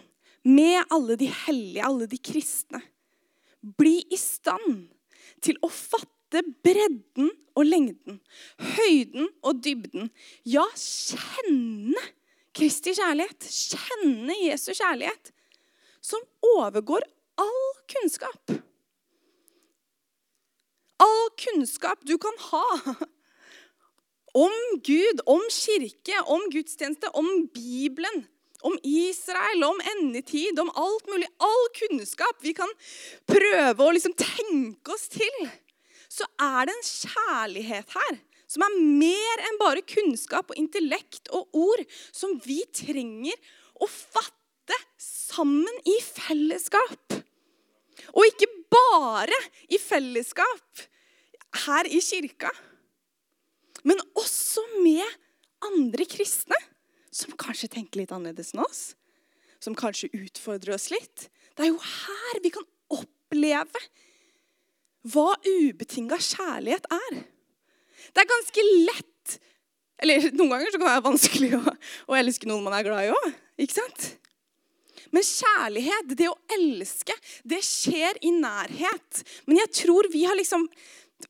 med 0.47 0.85
alle 0.91 1.17
de 1.21 1.29
hellige, 1.47 1.85
alle 1.85 2.09
de 2.11 2.19
kristne, 2.19 2.81
bli 3.61 4.01
i 4.09 4.19
stand 4.19 4.89
til 5.45 5.59
å 5.65 5.69
fatte 5.73 6.43
bredden 6.65 7.29
og 7.59 7.67
lengden, 7.67 8.21
høyden 8.77 9.29
og 9.45 9.61
dybden. 9.65 10.09
Ja, 10.49 10.65
kjenne 10.77 12.01
Kristi 12.57 12.97
kjærlighet, 12.97 13.47
kjenne 13.47 14.35
Jesu 14.41 14.73
kjærlighet, 14.75 15.31
som 16.03 16.23
overgår 16.57 17.05
all 17.39 17.69
kunnskap. 17.93 18.57
All 21.01 21.31
kunnskap 21.39 22.03
du 22.09 22.17
kan 22.21 22.37
ha 22.51 22.65
om 24.35 24.57
Gud, 24.87 25.23
om 25.31 25.43
kirke, 25.55 26.19
om 26.27 26.43
gudstjeneste, 26.53 27.11
om 27.15 27.47
Bibelen, 27.55 28.25
om 28.67 28.77
Israel, 28.83 29.65
om 29.65 29.81
endetid, 29.97 30.59
om 30.61 30.71
alt 30.75 31.07
mulig. 31.11 31.29
All 31.43 31.67
kunnskap 31.77 32.41
vi 32.45 32.55
kan 32.57 32.71
prøve 33.31 33.87
å 33.87 33.95
liksom 33.97 34.17
tenke 34.19 34.95
oss 34.95 35.09
til. 35.13 35.39
Så 36.11 36.27
er 36.43 36.67
det 36.69 36.75
en 36.75 36.89
kjærlighet 36.91 37.97
her 37.97 38.19
som 38.51 38.65
er 38.67 38.79
mer 38.83 39.45
enn 39.47 39.61
bare 39.61 39.87
kunnskap 39.87 40.51
og 40.51 40.59
intellekt 40.59 41.31
og 41.31 41.55
ord, 41.55 41.85
som 42.11 42.35
vi 42.43 42.59
trenger 42.75 43.37
å 43.79 43.87
fatte 43.87 44.79
sammen 45.01 45.77
i 45.87 45.97
fellesskap. 46.03 47.15
Og 48.11 48.27
ikke 48.27 48.51
bare 48.73 49.39
i 49.71 49.79
fellesskap 49.79 50.83
her 51.67 51.87
i 51.87 52.01
kirka, 52.03 52.51
men 53.87 54.03
også 54.19 54.65
med 54.83 55.07
andre 55.71 56.07
kristne 56.11 56.59
som 57.11 57.35
kanskje 57.39 57.71
tenker 57.75 58.03
litt 58.03 58.15
annerledes 58.15 58.55
enn 58.55 58.65
oss. 58.65 58.83
Som 59.61 59.77
kanskje 59.77 60.13
utfordrer 60.17 60.77
oss 60.77 60.89
litt. 60.93 61.29
Det 61.57 61.67
er 61.67 61.73
jo 61.73 61.81
her 61.83 62.41
vi 62.45 62.53
kan 62.55 62.67
oppleve 62.93 63.83
hva 65.11 65.35
ubetinga 65.45 66.19
kjærlighet 66.21 66.87
er. 66.93 67.21
Det 68.11 68.23
er 68.23 68.31
ganske 68.31 68.67
lett 68.89 69.07
Eller 70.01 70.31
noen 70.33 70.55
ganger 70.55 70.73
så 70.73 70.79
kan 70.79 70.87
det 70.87 70.93
være 70.95 71.05
vanskelig 71.05 71.49
å, 71.59 71.73
å 72.09 72.17
elske 72.17 72.49
noen 72.49 72.65
man 72.65 72.73
er 72.79 72.87
glad 72.87 73.05
i 73.05 73.11
òg. 73.13 73.27
Ikke 73.61 73.77
sant? 73.77 74.07
Men 75.13 75.27
kjærlighet, 75.27 76.15
det 76.17 76.31
å 76.31 76.39
elske, 76.57 77.13
det 77.45 77.61
skjer 77.67 78.17
i 78.25 78.31
nærhet. 78.33 79.21
Men 79.45 79.61
jeg 79.61 79.73
tror 79.83 80.09
vi 80.13 80.23
har 80.25 80.39
liksom 80.39 80.65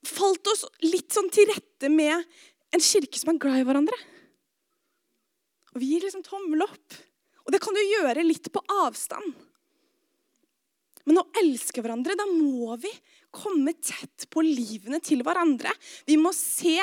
falt 0.07 0.53
oss 0.53 0.63
litt 0.85 1.11
sånn 1.11 1.33
til 1.35 1.51
rette 1.51 1.91
med 1.91 2.23
en 2.71 2.85
kirke 2.85 3.19
som 3.19 3.33
er 3.33 3.41
glad 3.43 3.63
i 3.63 3.67
hverandre. 3.67 3.99
Og 5.75 5.83
vi 5.83 5.93
gir 5.93 6.07
liksom 6.07 6.25
tommel 6.27 6.65
opp. 6.67 6.99
Og 7.47 7.55
det 7.55 7.61
kan 7.63 7.77
du 7.77 7.81
gjøre 7.83 8.27
litt 8.27 8.51
på 8.53 8.63
avstand. 8.83 9.33
Men 11.09 11.23
å 11.23 11.29
elske 11.41 11.83
hverandre, 11.83 12.17
da 12.19 12.27
må 12.29 12.77
vi 12.81 12.91
komme 13.35 13.73
tett 13.79 14.27
på 14.31 14.45
livene 14.45 15.01
til 15.03 15.25
hverandre. 15.27 15.73
Vi 16.07 16.19
må 16.21 16.33
se 16.37 16.77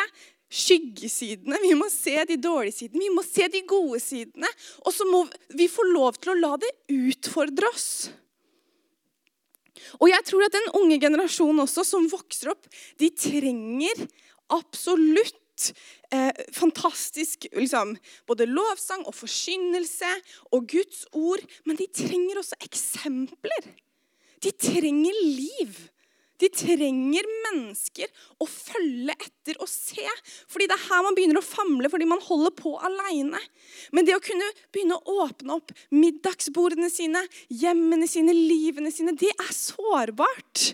skyggesidene, 0.47 1.59
vi 1.61 1.73
må 1.75 1.89
se 1.91 2.15
de 2.27 2.37
dårlige 2.39 2.77
sidene, 2.79 3.03
vi 3.03 3.13
må 3.13 3.23
se 3.25 3.49
de 3.51 3.61
gode 3.67 3.99
sidene. 4.03 4.49
Og 4.85 4.95
så 4.95 5.07
må 5.07 5.25
vi 5.55 5.67
få 5.71 5.85
lov 5.91 6.19
til 6.21 6.33
å 6.33 6.39
la 6.39 6.53
det 6.61 6.71
utfordre 6.93 7.69
oss. 7.73 7.89
Og 10.01 10.09
jeg 10.09 10.23
tror 10.27 10.47
at 10.47 10.55
den 10.55 10.71
unge 10.79 10.99
generasjonen 10.99 11.63
også, 11.63 11.85
som 11.87 12.07
vokser 12.11 12.51
opp, 12.55 12.67
de 12.99 13.11
trenger 13.13 14.07
absolutt 14.55 15.71
eh, 16.13 16.45
fantastisk 16.55 17.49
liksom, 17.53 17.95
både 18.29 18.47
lovsang 18.49 19.05
og 19.07 19.15
forkynnelse 19.17 20.09
og 20.51 20.69
Guds 20.71 21.05
ord. 21.11 21.43
Men 21.65 21.79
de 21.79 21.89
trenger 21.91 22.41
også 22.41 22.59
eksempler. 22.67 23.69
De 24.43 24.53
trenger 24.53 25.21
liv. 25.25 25.77
De 26.37 26.49
trenger 26.53 27.25
mennesker 27.47 28.11
å 28.43 28.45
følge 28.45 29.15
etter 29.15 29.57
og 29.63 29.69
se. 29.71 30.05
Fordi 30.45 30.67
det 30.69 30.75
er 30.75 30.83
her 30.91 31.05
man 31.05 31.17
begynner 31.17 31.41
å 31.41 31.45
famle 31.45 31.89
fordi 31.89 32.05
man 32.09 32.21
holder 32.21 32.53
på 32.57 32.75
aleine. 32.77 33.41
Men 33.89 34.05
det 34.05 34.17
å 34.17 34.23
kunne 34.23 34.45
begynne 34.69 34.99
å 34.99 35.23
åpne 35.25 35.57
opp 35.57 35.73
middagsbordene 35.89 36.91
sine, 36.93 37.23
hjemmene 37.49 38.09
sine, 38.09 38.35
livene 38.37 38.93
sine, 38.93 39.15
det 39.17 39.33
er 39.33 39.53
sårbart. 39.55 40.71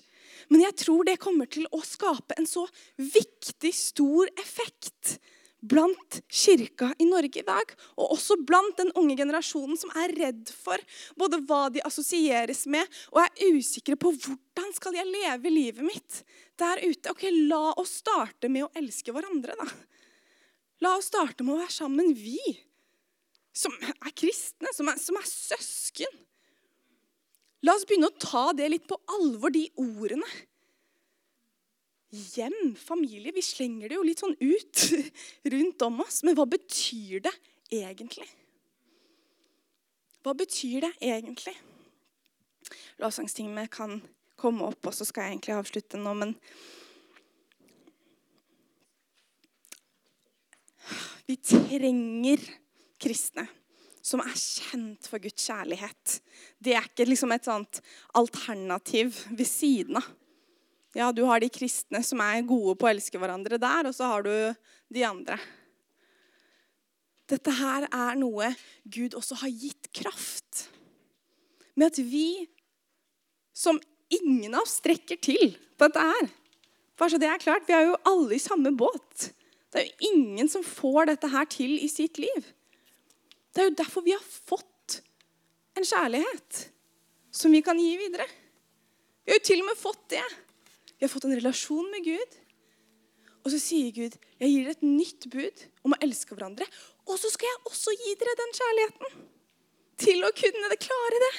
Men 0.53 0.67
jeg 0.67 0.77
tror 0.83 1.07
det 1.07 1.17
kommer 1.21 1.49
til 1.49 1.65
å 1.73 1.81
skape 1.81 2.37
en 2.37 2.45
så 2.45 2.67
viktig, 3.01 3.71
stor 3.73 4.29
effekt 4.37 5.17
blant 5.63 6.19
kirka 6.27 6.89
i 6.99 7.07
Norge 7.07 7.39
i 7.39 7.45
dag, 7.47 7.69
og 7.95 8.17
også 8.17 8.35
blant 8.45 8.75
den 8.77 8.91
unge 8.99 9.15
generasjonen 9.17 9.79
som 9.79 9.93
er 9.97 10.11
redd 10.13 10.51
for 10.51 10.81
både 11.17 11.39
hva 11.47 11.61
de 11.73 11.81
assosieres 11.87 12.65
med, 12.69 12.85
og 13.15 13.23
er 13.23 13.55
usikre 13.55 13.97
på 13.97 14.11
hvordan 14.11 14.75
skal 14.75 14.99
jeg 14.99 15.09
leve 15.09 15.53
livet 15.53 15.87
mitt 15.87 16.19
der 16.59 16.83
ute. 16.83 17.15
Ok, 17.15 17.25
La 17.47 17.71
oss 17.79 17.95
starte 18.03 18.51
med 18.51 18.67
å 18.67 18.71
elske 18.77 19.15
hverandre, 19.15 19.55
da. 19.57 19.69
La 20.83 20.97
oss 20.99 21.07
starte 21.09 21.47
med 21.47 21.55
å 21.55 21.63
være 21.63 21.73
sammen, 21.73 22.11
vi 22.13 22.37
som 23.55 23.73
er 23.79 24.13
kristne, 24.17 24.69
som 24.75 24.89
er, 24.91 24.99
som 24.99 25.17
er 25.17 25.27
søsken. 25.29 26.21
La 27.63 27.75
oss 27.77 27.85
begynne 27.87 28.09
å 28.11 28.19
ta 28.19 28.51
det 28.55 28.67
litt 28.71 28.89
på 28.89 28.99
alvor, 29.15 29.53
de 29.53 29.69
ordene 29.79 30.27
hjem, 32.13 32.75
familie. 32.77 33.33
Vi 33.33 33.41
slenger 33.41 33.89
det 33.89 33.97
jo 33.97 34.05
litt 34.05 34.21
sånn 34.21 34.35
ut 34.37 34.83
rundt 35.53 35.85
om 35.87 36.01
oss. 36.05 36.21
Men 36.25 36.37
hva 36.37 36.45
betyr 36.49 37.23
det 37.25 37.33
egentlig? 37.73 38.27
Hva 40.23 40.35
betyr 40.37 40.85
det 40.85 40.93
egentlig? 41.03 41.55
Lovsangstimen 43.01 43.67
kan 43.71 43.97
komme 44.39 44.69
opp, 44.69 44.87
og 44.87 44.95
så 44.95 45.07
skal 45.07 45.27
jeg 45.27 45.37
egentlig 45.37 45.57
avslutte 45.57 45.99
nå, 45.99 46.13
men 46.19 46.37
Vi 51.23 51.37
trenger 51.39 52.41
kristne 52.99 53.45
som 54.03 54.19
er 54.19 54.35
kjent 54.35 55.07
for 55.07 55.21
Guds 55.23 55.45
kjærlighet. 55.47 56.17
Det 56.59 56.75
er 56.75 56.89
ikke 56.89 57.07
liksom 57.07 57.31
et 57.31 57.47
sånt 57.47 57.79
alternativ 58.19 59.15
ved 59.31 59.47
siden 59.47 60.01
av. 60.01 60.09
Ja, 60.93 61.07
du 61.09 61.23
har 61.25 61.41
de 61.41 61.49
kristne 61.49 62.03
som 62.05 62.21
er 62.21 62.43
gode 62.45 62.75
på 62.77 62.85
å 62.85 62.91
elske 62.91 63.17
hverandre 63.17 63.57
der, 63.57 63.87
og 63.89 63.95
så 63.97 64.11
har 64.11 64.25
du 64.27 64.33
de 64.93 65.05
andre. 65.07 65.39
Dette 67.31 67.53
her 67.57 67.87
er 67.87 68.19
noe 68.19 68.51
Gud 68.83 69.15
også 69.17 69.39
har 69.41 69.49
gitt 69.49 69.89
kraft. 69.95 70.67
Med 71.73 71.89
at 71.89 71.97
vi, 71.97 72.45
som 73.57 73.79
ingen 74.13 74.53
av 74.53 74.67
oss 74.67 74.77
strekker 74.83 75.17
til 75.23 75.55
på 75.73 75.89
dette 75.89 76.05
her 76.05 76.31
Bare 76.93 77.09
så 77.09 77.17
det 77.17 77.25
er 77.25 77.41
klart, 77.41 77.65
Vi 77.65 77.73
er 77.73 77.87
jo 77.87 77.95
alle 78.05 78.35
i 78.35 78.41
samme 78.41 78.69
båt. 78.77 79.31
Det 79.73 79.81
er 79.81 79.87
jo 79.87 80.11
ingen 80.13 80.49
som 80.49 80.61
får 80.61 81.09
dette 81.09 81.31
her 81.33 81.47
til 81.49 81.73
i 81.81 81.87
sitt 81.89 82.19
liv. 82.21 82.51
Det 83.53 83.61
er 83.61 83.69
jo 83.69 83.77
derfor 83.77 84.05
vi 84.05 84.15
har 84.15 84.23
fått 84.23 85.01
en 85.77 85.85
kjærlighet. 85.85 86.69
som 87.33 87.49
vi 87.51 87.63
kan 87.65 87.79
gi 87.81 87.95
videre. 87.97 88.27
Vi 89.25 89.31
har 89.31 89.39
jo 89.39 89.45
til 89.47 89.61
og 89.63 89.65
med 89.65 89.77
fått 89.79 90.03
det. 90.13 90.21
Vi 90.99 91.01
har 91.01 91.09
fått 91.09 91.23
en 91.25 91.33
relasjon 91.33 91.87
med 91.89 92.05
Gud. 92.05 92.35
Og 93.43 93.49
så 93.51 93.59
sier 93.59 93.89
Gud, 93.91 94.13
'Jeg 94.39 94.49
gir 94.49 94.63
dere 94.63 94.75
et 94.77 94.83
nytt 94.83 95.25
bud 95.33 95.63
om 95.83 95.93
å 95.93 96.01
elske 96.05 96.35
hverandre.' 96.35 96.69
Og 97.07 97.17
så 97.17 97.31
skal 97.33 97.47
jeg 97.49 97.65
også 97.65 97.91
gi 97.91 98.13
dere 98.15 98.37
den 98.37 98.53
kjærligheten 98.59 99.27
til 99.97 100.23
å 100.23 100.31
kunne 100.31 100.69
det, 100.69 100.79
klare 100.79 101.19
det. 101.25 101.33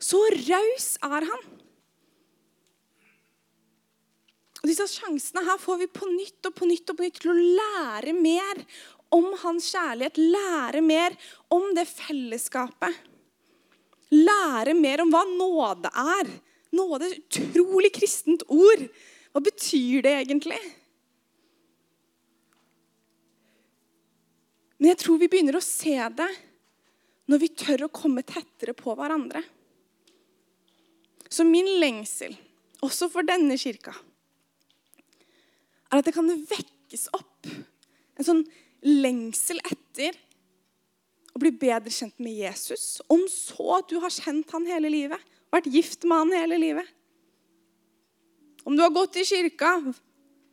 Så 0.00 0.18
raus 0.50 0.96
er 1.00 1.24
han. 1.30 1.42
Og 4.60 4.68
Disse 4.68 4.86
sjansene 4.92 5.44
her 5.44 5.60
får 5.60 5.78
vi 5.78 5.86
på 5.86 6.08
nytt 6.10 6.46
og 6.50 6.54
på 6.54 6.68
nytt 6.68 6.90
og 6.90 6.98
på 6.98 7.06
nytt 7.06 7.20
til 7.20 7.32
å 7.32 7.44
lære 7.60 8.12
mer 8.12 8.60
om 9.14 9.30
hans 9.42 9.70
kjærlighet. 9.74 10.18
Lære 10.18 10.82
mer 10.84 11.16
om 11.52 11.70
det 11.76 11.86
fellesskapet. 11.90 12.96
Lære 14.14 14.74
mer 14.78 15.04
om 15.04 15.12
hva 15.12 15.22
nåde 15.28 15.90
er. 15.90 16.30
Nåde 16.74 17.06
er 17.06 17.14
et 17.16 17.40
utrolig 17.40 17.92
kristent 17.94 18.44
ord. 18.50 18.86
Hva 19.30 19.42
betyr 19.44 20.02
det 20.06 20.14
egentlig? 20.24 20.60
Men 24.80 24.94
jeg 24.94 25.00
tror 25.02 25.20
vi 25.20 25.28
begynner 25.30 25.58
å 25.58 25.64
se 25.64 25.96
det 26.16 26.30
når 27.30 27.42
vi 27.42 27.50
tør 27.54 27.86
å 27.86 27.94
komme 27.94 28.24
tettere 28.26 28.74
på 28.74 28.94
hverandre. 28.98 29.42
Så 31.30 31.44
min 31.46 31.68
lengsel, 31.78 32.32
også 32.82 33.06
for 33.12 33.26
denne 33.26 33.54
kirka, 33.60 33.92
er 35.90 36.00
at 36.00 36.06
det 36.08 36.14
kan 36.16 36.26
vekkes 36.26 37.06
opp 37.14 37.50
en 37.50 38.26
sånn 38.26 38.42
lengsel 38.86 39.60
etter 39.64 40.16
å 41.34 41.40
bli 41.42 41.52
bedre 41.54 41.92
kjent 41.92 42.16
med 42.22 42.34
Jesus. 42.40 43.00
Om 43.10 43.26
så 43.30 43.80
du 43.88 43.98
har 44.02 44.12
kjent 44.12 44.50
han 44.54 44.68
hele 44.68 44.90
livet, 44.92 45.20
vært 45.52 45.70
gift 45.70 46.06
med 46.08 46.24
han 46.24 46.38
hele 46.40 46.58
livet. 46.60 46.86
Om 48.64 48.76
du 48.76 48.82
har 48.84 48.94
gått 48.94 49.18
i 49.20 49.26
kirka 49.26 49.78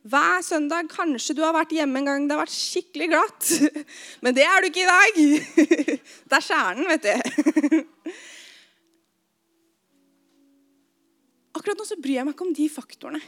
hver 0.08 0.42
søndag, 0.46 0.88
kanskje 0.92 1.34
du 1.36 1.42
har 1.44 1.52
vært 1.56 1.74
hjemme 1.76 2.00
en 2.00 2.08
gang 2.08 2.28
det 2.28 2.36
har 2.36 2.44
vært 2.44 2.54
skikkelig 2.54 3.08
glatt. 3.10 3.48
Men 4.24 4.36
det 4.36 4.46
er 4.46 4.62
du 4.62 4.68
ikke 4.70 4.84
i 4.84 4.88
dag. 4.88 5.18
Det 6.28 6.38
er 6.38 6.44
kjernen, 6.44 6.88
vet 6.88 7.04
du. 7.04 7.82
Akkurat 11.58 11.80
nå 11.80 11.86
så 11.88 11.98
bryr 11.98 12.20
jeg 12.20 12.28
meg 12.28 12.36
ikke 12.36 12.46
om 12.46 12.54
de 12.56 12.68
faktorene. 12.70 13.20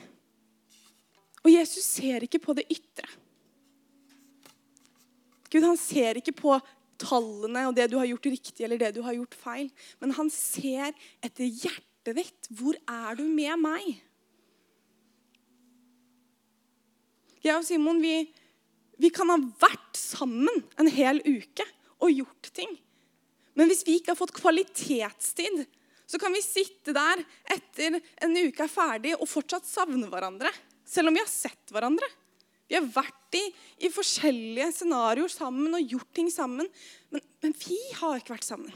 Og 1.41 1.51
Jesus 1.51 1.87
ser 1.89 2.25
ikke 2.25 2.43
på 2.43 2.55
det 2.57 2.69
ytre. 2.71 3.09
Gud 5.51 5.67
han 5.67 5.79
ser 5.81 6.21
ikke 6.21 6.37
på 6.39 6.59
tallene 7.01 7.65
og 7.69 7.77
det 7.77 7.89
du 7.91 7.97
har 7.99 8.09
gjort 8.11 8.29
riktig 8.31 8.67
eller 8.67 8.81
det 8.81 8.93
du 8.97 9.01
har 9.07 9.17
gjort 9.17 9.37
feil. 9.39 9.71
Men 10.03 10.15
han 10.19 10.31
ser 10.33 10.93
etter 11.25 11.49
hjertet 11.49 12.17
ditt. 12.19 12.51
Hvor 12.55 12.79
er 12.85 13.19
du 13.19 13.25
med 13.27 13.57
meg? 13.63 13.89
Jeg 17.41 17.57
og 17.57 17.65
Simon 17.65 18.03
vi, 18.03 18.15
vi 19.01 19.11
kan 19.15 19.33
ha 19.33 19.39
vært 19.41 19.97
sammen 19.97 20.63
en 20.81 20.91
hel 20.93 21.23
uke 21.25 21.65
og 22.01 22.13
gjort 22.13 22.51
ting. 22.57 22.73
Men 23.57 23.71
hvis 23.71 23.83
vi 23.87 23.99
ikke 23.99 24.13
har 24.13 24.21
fått 24.21 24.37
kvalitetstid, 24.37 25.65
så 26.11 26.19
kan 26.21 26.35
vi 26.35 26.43
sitte 26.45 26.95
der 26.95 27.23
etter 27.55 28.01
en 28.25 28.37
uke 28.37 28.65
er 28.65 28.73
ferdig 28.73 29.15
og 29.17 29.29
fortsatt 29.31 29.69
savne 29.69 30.09
hverandre. 30.11 30.51
Selv 30.85 31.11
om 31.11 31.17
vi 31.17 31.23
har 31.23 31.31
sett 31.31 31.73
hverandre. 31.73 32.07
Vi 32.71 32.79
har 32.79 32.87
vært 32.87 33.35
i, 33.35 33.43
i 33.83 33.91
forskjellige 33.91 34.69
scenarioer 34.77 35.33
sammen 35.33 35.75
og 35.75 35.91
gjort 35.91 36.11
ting 36.15 36.29
sammen. 36.31 36.69
Men, 37.11 37.25
men 37.43 37.55
vi 37.59 37.79
har 37.99 38.21
ikke 38.21 38.37
vært 38.37 38.47
sammen. 38.47 38.71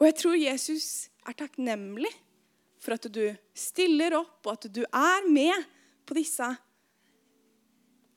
Og 0.00 0.08
jeg 0.08 0.16
tror 0.18 0.40
Jesus 0.40 0.88
er 1.28 1.36
takknemlig 1.36 2.10
for 2.80 2.96
at 2.96 3.06
du 3.12 3.22
stiller 3.54 4.16
opp, 4.16 4.40
og 4.48 4.54
at 4.56 4.66
du 4.72 4.82
er 4.88 5.28
med 5.28 5.68
på 6.08 6.16
disse 6.16 6.48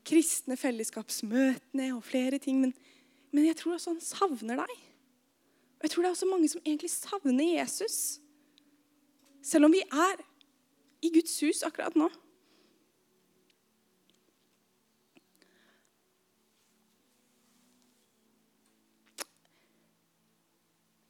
kristne 0.08 0.58
fellesskapsmøtene 0.60 1.92
og 1.94 2.02
flere 2.08 2.40
ting. 2.42 2.62
Men, 2.64 2.74
men 3.36 3.50
jeg 3.52 3.60
tror 3.60 3.76
også 3.76 3.94
han 3.94 4.04
savner 4.04 4.64
deg. 4.64 4.76
Og 5.78 5.86
jeg 5.86 5.94
tror 5.94 6.06
det 6.06 6.10
er 6.10 6.18
også 6.18 6.32
mange 6.32 6.50
som 6.50 6.64
egentlig 6.64 6.94
savner 6.96 7.58
Jesus. 7.60 7.98
Selv 9.44 9.68
om 9.68 9.76
vi 9.76 9.84
er 9.84 10.24
i 11.04 11.12
Guds 11.12 11.36
hus 11.44 11.64
akkurat 11.68 11.96
nå. 12.00 12.08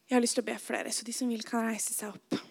Jeg 0.10 0.18
har 0.20 0.22
lyst 0.22 0.38
til 0.38 0.44
å 0.44 0.46
be 0.46 0.58
for 0.62 0.78
dere, 0.78 0.92
så 0.94 1.06
de 1.06 1.14
som 1.16 1.30
vil, 1.32 1.42
kan 1.42 1.66
reise 1.66 1.94
seg 1.96 2.14
opp. 2.14 2.42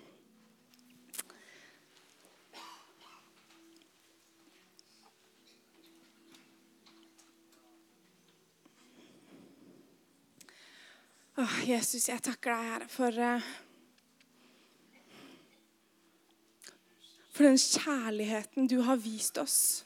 Åh, 11.42 11.54
Jesus, 11.68 12.08
jeg 12.10 12.22
takker 12.22 12.50
deg, 12.50 12.66
Herre, 12.72 12.88
for 12.90 13.18
uh, 13.18 13.52
For 17.32 17.48
den 17.48 17.56
kjærligheten 17.56 18.68
du 18.68 18.82
har 18.84 19.00
vist 19.00 19.38
oss. 19.40 19.84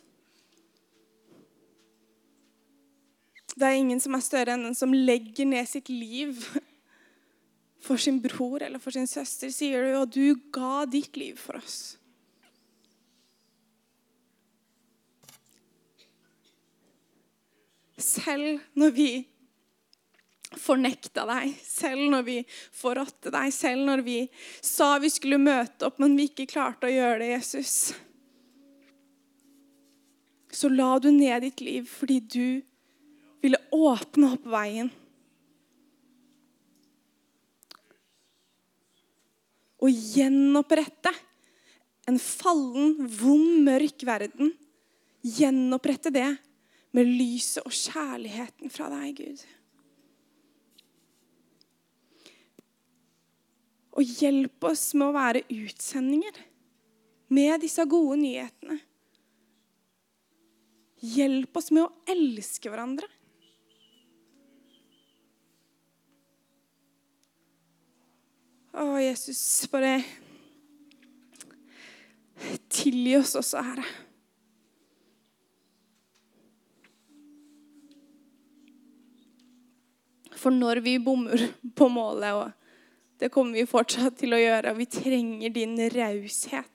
Det 3.57 3.65
er 3.65 3.79
ingen 3.79 4.01
som 4.03 4.17
er 4.19 4.25
større 4.25 4.57
enn 4.57 4.67
den 4.67 4.77
som 4.77 4.93
legger 4.93 5.47
ned 5.49 5.69
sitt 5.71 5.89
liv 5.89 6.43
for 7.87 8.01
sin 8.03 8.19
bror 8.21 8.65
eller 8.67 8.83
for 8.83 8.93
sin 8.93 9.07
søster, 9.09 9.53
sier 9.55 9.87
du, 9.87 9.95
og 10.01 10.11
du 10.13 10.35
ga 10.53 10.85
ditt 10.91 11.17
liv 11.17 11.39
for 11.41 11.61
oss. 11.61 11.97
Selv 17.97 18.61
når 18.77 18.93
vi 18.93 19.11
fornekta 20.55 21.27
deg, 21.29 21.55
selv 21.63 22.07
når 22.13 22.27
vi 22.27 22.37
forrådte 22.77 23.33
deg, 23.35 23.53
selv 23.55 23.87
når 23.89 24.03
vi 24.07 24.19
sa 24.65 24.95
vi 25.03 25.11
skulle 25.13 25.41
møte 25.43 25.89
opp, 25.89 25.99
men 26.03 26.17
vi 26.19 26.29
ikke 26.31 26.49
klarte 26.55 26.89
å 26.89 26.93
gjøre 26.95 27.19
det, 27.23 27.31
Jesus. 27.35 27.75
Så 30.53 30.71
la 30.73 30.95
du 31.03 31.11
ned 31.13 31.43
ditt 31.45 31.61
liv 31.65 31.89
fordi 31.91 32.21
du 32.21 32.47
ville 33.45 33.61
åpne 33.75 34.33
opp 34.37 34.47
veien. 34.49 34.89
Og 39.85 39.93
gjenopprette 39.93 41.13
en 42.07 42.19
fallen, 42.23 42.95
vond, 43.19 43.61
mørk 43.67 44.05
verden. 44.07 44.55
Gjenopprette 45.27 46.13
det 46.15 46.29
med 46.97 47.11
lyset 47.11 47.67
og 47.67 47.75
kjærligheten 47.75 48.73
fra 48.73 48.89
deg, 48.95 49.19
Gud. 49.19 49.43
Og 53.97 54.05
hjelp 54.05 54.67
oss 54.69 54.91
med 54.95 55.09
å 55.09 55.17
være 55.17 55.47
utsendinger 55.49 56.37
med 57.33 57.63
disse 57.65 57.85
gode 57.89 58.19
nyhetene. 58.21 58.77
Hjelp 61.01 61.57
oss 61.57 61.71
med 61.73 61.87
å 61.87 62.13
elske 62.13 62.71
hverandre. 62.73 63.09
Å, 68.77 68.99
Jesus, 69.01 69.41
bare 69.73 70.03
tilgi 72.69 73.15
oss 73.17 73.33
også, 73.41 73.63
Herre. 73.65 73.87
For 80.37 80.53
når 80.53 80.83
vi 80.85 80.99
bommer 81.01 81.49
på 81.79 81.89
målet 81.91 82.37
og 82.37 82.66
det 83.19 83.31
kommer 83.33 83.57
vi 83.57 83.67
fortsatt 83.69 84.19
til 84.21 84.37
å 84.37 84.41
gjøre, 84.41 84.73
og 84.73 84.81
vi 84.81 84.89
trenger 84.91 85.53
din 85.55 85.77
raushet. 85.93 86.73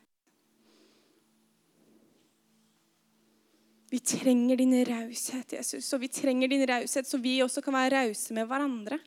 Vi 3.92 4.00
trenger 4.00 4.56
din 4.56 4.74
raushet, 4.88 5.52
Jesus, 5.58 5.90
og 5.94 6.00
vi 6.00 6.08
trenger 6.08 6.48
din 6.48 6.64
raushet 6.64 7.10
så 7.10 7.18
vi 7.20 7.42
også 7.44 7.60
kan 7.66 7.76
være 7.76 8.06
rause 8.06 8.32
med 8.34 8.48
hverandre. 8.48 9.02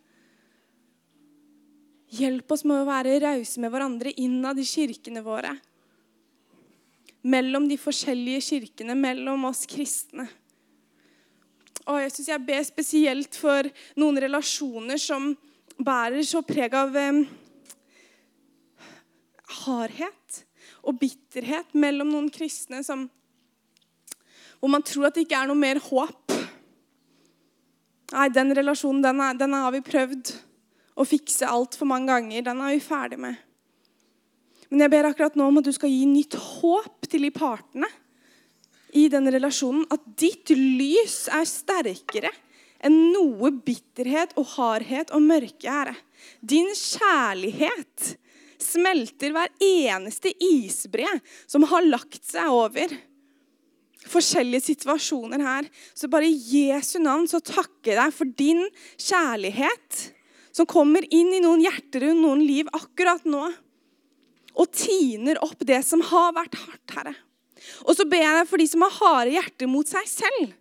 Hjelp 2.14 2.52
oss 2.52 2.66
med 2.68 2.82
å 2.82 2.88
være 2.90 3.16
rause 3.24 3.62
med 3.64 3.72
hverandre 3.72 4.12
innad 4.20 4.60
i 4.60 4.66
kirkene 4.68 5.22
våre. 5.24 5.54
Mellom 7.24 7.64
de 7.70 7.78
forskjellige 7.80 8.44
kirkene, 8.50 8.92
mellom 8.92 9.48
oss 9.48 9.64
kristne. 9.66 10.28
Og 11.88 12.02
jeg 12.02 12.12
synes 12.12 12.28
jeg 12.34 12.44
ber 12.44 12.62
spesielt 12.68 13.40
for 13.40 13.72
noen 13.96 14.20
relasjoner 14.20 15.00
som 15.00 15.32
bærer 15.80 16.22
så 16.26 16.42
preg 16.46 16.74
av 16.78 16.94
eh, 16.98 17.24
hardhet 19.64 20.44
og 20.84 20.98
bitterhet 21.00 21.74
mellom 21.76 22.10
noen 22.12 22.30
kristne 22.32 22.82
som, 22.84 23.06
hvor 24.60 24.72
man 24.72 24.84
tror 24.84 25.08
at 25.08 25.16
det 25.16 25.26
ikke 25.26 25.40
er 25.40 25.50
noe 25.50 25.58
mer 25.58 25.80
håp. 25.82 26.34
Nei, 28.14 28.28
den 28.30 28.52
relasjonen, 28.54 29.02
den, 29.02 29.22
er, 29.24 29.38
den 29.38 29.56
har 29.56 29.72
vi 29.74 29.82
prøvd 29.84 30.34
å 30.94 31.06
fikse 31.08 31.48
altfor 31.48 31.88
mange 31.90 32.12
ganger. 32.12 32.44
Den 32.46 32.60
er 32.62 32.76
vi 32.76 32.84
ferdig 32.84 33.18
med. 33.24 33.40
Men 34.70 34.84
jeg 34.84 34.92
ber 34.92 35.08
akkurat 35.08 35.36
nå 35.38 35.48
om 35.48 35.60
at 35.60 35.66
du 35.66 35.72
skal 35.74 35.92
gi 35.92 36.04
nytt 36.08 36.36
håp 36.38 37.08
til 37.10 37.26
de 37.26 37.32
partene 37.34 37.88
i 38.94 39.08
den 39.10 39.26
relasjonen. 39.32 39.86
At 39.92 40.04
ditt 40.20 40.52
lys 40.54 41.24
er 41.32 41.48
sterkere 41.48 42.30
enn 42.84 42.98
noe 43.14 43.50
bitterhet 43.64 44.34
og 44.40 44.48
hardhet 44.56 45.12
og 45.14 45.24
mørke, 45.24 45.64
Herre. 45.68 45.96
Din 46.40 46.70
kjærlighet 46.76 48.14
smelter 48.62 49.34
hver 49.34 49.50
eneste 49.62 50.32
isbre 50.42 51.08
som 51.46 51.66
har 51.70 51.84
lagt 51.86 52.22
seg 52.24 52.52
over 52.52 52.92
forskjellige 54.08 54.68
situasjoner 54.68 55.42
her. 55.44 55.68
Så 55.96 56.10
bare 56.12 56.28
i 56.28 56.68
Jesu 56.68 56.98
navn 57.02 57.28
så 57.30 57.40
takker 57.44 57.94
jeg 57.94 58.00
deg 58.00 58.16
for 58.16 58.36
din 58.38 58.64
kjærlighet 59.00 60.00
som 60.54 60.68
kommer 60.70 61.06
inn 61.10 61.32
i 61.34 61.42
noen 61.42 61.64
hjerter 61.64 62.10
og 62.10 62.20
noen 62.20 62.44
liv 62.46 62.68
akkurat 62.76 63.24
nå. 63.26 63.46
Og 64.54 64.70
tiner 64.70 65.40
opp 65.42 65.64
det 65.66 65.80
som 65.82 66.04
har 66.12 66.34
vært 66.36 66.60
hardt, 66.60 66.92
Herre. 66.94 67.14
Og 67.88 67.96
så 67.96 68.04
ber 68.06 68.22
jeg 68.22 68.36
deg 68.38 68.50
for 68.50 68.60
de 68.60 68.68
som 68.70 68.84
har 68.84 68.98
harde 69.00 69.34
hjerter 69.34 69.70
mot 69.70 69.88
seg 69.88 70.06
selv 70.10 70.52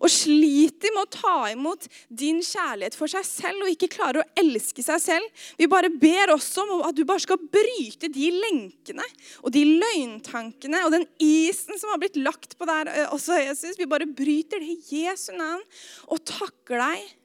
og 0.00 0.12
sliter 0.12 0.94
med 0.94 1.04
å 1.04 1.12
ta 1.18 1.36
imot 1.52 1.88
din 2.08 2.40
kjærlighet 2.44 2.96
for 2.98 3.10
seg 3.10 3.26
selv 3.26 3.64
og 3.64 3.72
ikke 3.72 3.90
klarer 3.92 4.22
å 4.22 4.28
elske 4.40 4.84
seg 4.84 5.02
selv. 5.02 5.44
Vi 5.58 5.70
bare 5.70 5.92
ber 5.92 6.34
også 6.34 6.64
om 6.64 6.84
at 6.88 6.96
du 6.96 7.04
bare 7.08 7.24
skal 7.24 7.40
bryte 7.40 8.10
de 8.12 8.30
lenkene 8.34 9.06
og 9.42 9.52
de 9.54 9.64
løgntankene 9.68 10.84
og 10.86 10.94
den 10.96 11.06
isen 11.22 11.78
som 11.80 11.92
har 11.92 12.02
blitt 12.02 12.18
lagt 12.20 12.58
på 12.58 12.68
der 12.68 12.92
eh, 12.92 13.14
også, 13.14 13.38
Jesus. 13.42 13.78
Vi 13.78 13.88
bare 13.90 14.08
bryter 14.08 14.62
det 14.62 14.74
i 14.74 15.04
Jesu 15.04 15.32
navn 15.36 15.64
og 16.08 16.24
takker 16.28 16.80
deg 16.82 17.16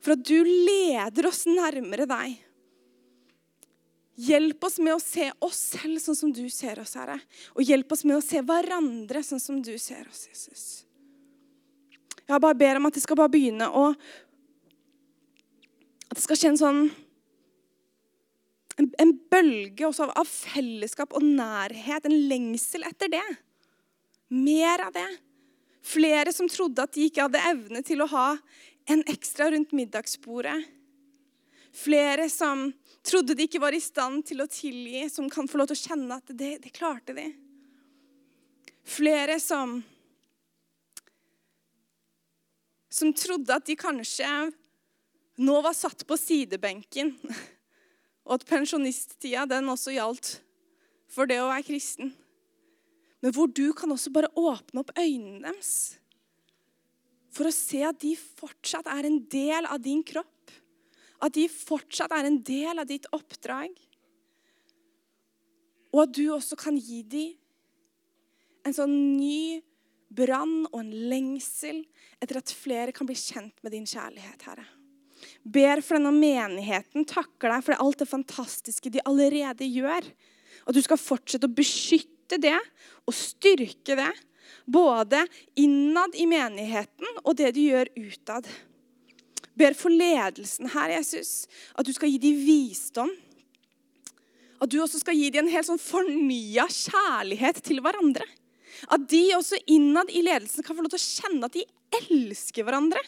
for 0.00 0.16
at 0.16 0.22
du 0.24 0.38
leder 0.44 1.28
oss 1.28 1.44
nærmere 1.48 2.06
deg. 2.08 2.38
Hjelp 4.20 4.64
oss 4.68 4.76
med 4.82 4.96
å 4.96 5.00
se 5.00 5.30
oss 5.40 5.58
selv 5.78 6.00
sånn 6.02 6.18
som 6.18 6.32
du 6.34 6.44
ser 6.52 6.80
oss, 6.82 6.96
Herre. 6.98 7.16
Og 7.56 7.64
hjelp 7.64 7.92
oss 7.94 8.04
med 8.04 8.18
å 8.18 8.24
se 8.24 8.42
hverandre 8.44 9.22
sånn 9.24 9.40
som 9.40 9.60
du 9.64 9.72
ser 9.80 10.04
oss, 10.10 10.26
Jesus. 10.28 10.64
Jeg 12.30 12.42
bare 12.42 12.58
ber 12.58 12.78
om 12.78 12.86
at 12.86 12.94
det 12.94 13.02
skal 13.02 13.18
bare 13.18 13.32
begynne 13.32 13.66
å 13.74 13.90
At 16.10 16.18
det 16.18 16.24
skal 16.24 16.38
skje 16.38 16.52
en 16.52 16.60
sånn 16.60 16.82
en, 18.80 18.86
en 19.02 19.10
bølge 19.30 19.84
også 19.86 20.06
av, 20.06 20.12
av 20.22 20.28
fellesskap 20.30 21.12
og 21.18 21.24
nærhet. 21.26 22.06
En 22.08 22.16
lengsel 22.30 22.86
etter 22.88 23.10
det. 23.12 23.26
Mer 24.32 24.86
av 24.86 24.94
det. 24.94 25.08
Flere 25.84 26.32
som 26.32 26.48
trodde 26.48 26.86
at 26.86 26.94
de 26.96 27.04
ikke 27.08 27.26
hadde 27.26 27.42
evne 27.50 27.82
til 27.84 28.00
å 28.00 28.08
ha 28.08 28.28
en 28.90 29.02
ekstra 29.10 29.50
rundt 29.52 29.74
middagsbordet. 29.76 30.56
Flere 31.76 32.30
som 32.32 32.70
trodde 33.06 33.36
de 33.36 33.46
ikke 33.46 33.62
var 33.62 33.76
i 33.76 33.82
stand 33.82 34.24
til 34.28 34.42
å 34.42 34.48
tilgi, 34.50 35.04
som 35.12 35.28
kan 35.30 35.48
få 35.48 35.60
lov 35.60 35.70
til 35.70 35.78
å 35.78 35.84
kjenne 35.84 36.18
at 36.18 36.32
det, 36.34 36.56
det 36.64 36.72
klarte 36.74 37.14
de. 37.16 37.28
Flere 38.88 39.38
som 39.42 39.78
som 43.00 43.14
trodde 43.16 43.54
at 43.54 43.66
de 43.66 43.76
kanskje 43.78 44.28
nå 45.40 45.56
var 45.64 45.76
satt 45.76 46.04
på 46.08 46.18
sidebenken, 46.20 47.14
og 48.28 48.36
at 48.36 48.48
pensjonisttida 48.48 49.46
den 49.48 49.70
også 49.72 49.94
gjaldt 49.96 50.34
for 51.10 51.30
det 51.30 51.40
å 51.42 51.48
være 51.50 51.66
kristen. 51.66 52.12
Men 53.20 53.34
hvor 53.36 53.50
du 53.52 53.72
kan 53.76 53.90
også 53.92 54.12
bare 54.12 54.30
åpne 54.38 54.84
opp 54.84 54.92
øynene 54.98 55.42
deres 55.48 55.72
for 57.30 57.46
å 57.46 57.54
se 57.54 57.82
at 57.86 58.00
de 58.02 58.16
fortsatt 58.18 58.88
er 58.90 59.06
en 59.06 59.20
del 59.30 59.68
av 59.70 59.78
din 59.84 60.00
kropp. 60.02 60.50
At 61.22 61.36
de 61.36 61.44
fortsatt 61.52 62.10
er 62.16 62.26
en 62.26 62.40
del 62.42 62.80
av 62.80 62.88
ditt 62.88 63.06
oppdrag. 63.14 63.70
Og 65.94 66.00
at 66.02 66.14
du 66.16 66.24
også 66.34 66.58
kan 66.58 66.74
gi 66.74 67.04
dem 67.06 67.36
en 68.66 68.74
sånn 68.76 68.96
ny 69.14 69.60
brann 70.10 70.66
og 70.70 70.80
en 70.82 70.92
lengsel 71.10 71.84
etter 72.20 72.40
at 72.40 72.52
flere 72.54 72.94
kan 72.94 73.08
bli 73.08 73.16
kjent 73.18 73.56
med 73.62 73.74
din 73.74 73.88
kjærlighet, 73.88 74.44
Herre. 74.48 74.66
Ber 75.44 75.82
for 75.84 75.98
denne 75.98 76.12
menigheten, 76.16 77.06
takker 77.08 77.52
deg 77.52 77.66
for 77.66 77.82
alt 77.82 78.00
det 78.02 78.08
fantastiske 78.08 78.92
de 78.92 79.04
allerede 79.08 79.68
gjør. 79.68 80.06
At 80.66 80.76
du 80.76 80.80
skal 80.84 81.00
fortsette 81.00 81.48
å 81.48 81.54
beskytte 81.54 82.40
det 82.40 82.58
og 83.06 83.16
styrke 83.16 83.96
det, 83.98 84.10
både 84.66 85.22
innad 85.60 86.16
i 86.18 86.26
menigheten 86.28 87.22
og 87.22 87.36
det 87.38 87.52
de 87.56 87.68
gjør 87.70 87.92
utad. 88.00 88.48
Ber 89.58 89.76
for 89.76 89.92
ledelsen 89.92 90.70
her, 90.72 90.94
Jesus, 90.96 91.44
at 91.76 91.86
du 91.86 91.92
skal 91.94 92.10
gi 92.12 92.20
dem 92.22 92.38
visdom. 92.46 93.10
At 94.60 94.70
du 94.72 94.78
også 94.82 95.00
skal 95.00 95.16
gi 95.16 95.30
dem 95.32 95.46
en 95.46 95.52
helt 95.52 95.68
sånn 95.68 95.80
fornya 95.80 96.66
kjærlighet 96.68 97.62
til 97.64 97.80
hverandre. 97.84 98.26
At 98.88 99.04
de 99.10 99.22
også 99.36 99.58
innad 99.70 100.10
i 100.14 100.22
ledelsen 100.24 100.64
kan 100.64 100.76
få 100.76 100.84
lov 100.84 100.94
til 100.94 101.00
å 101.00 101.04
kjenne 101.04 101.50
at 101.50 101.58
de 101.58 101.66
elsker 102.00 102.64
hverandre. 102.64 103.02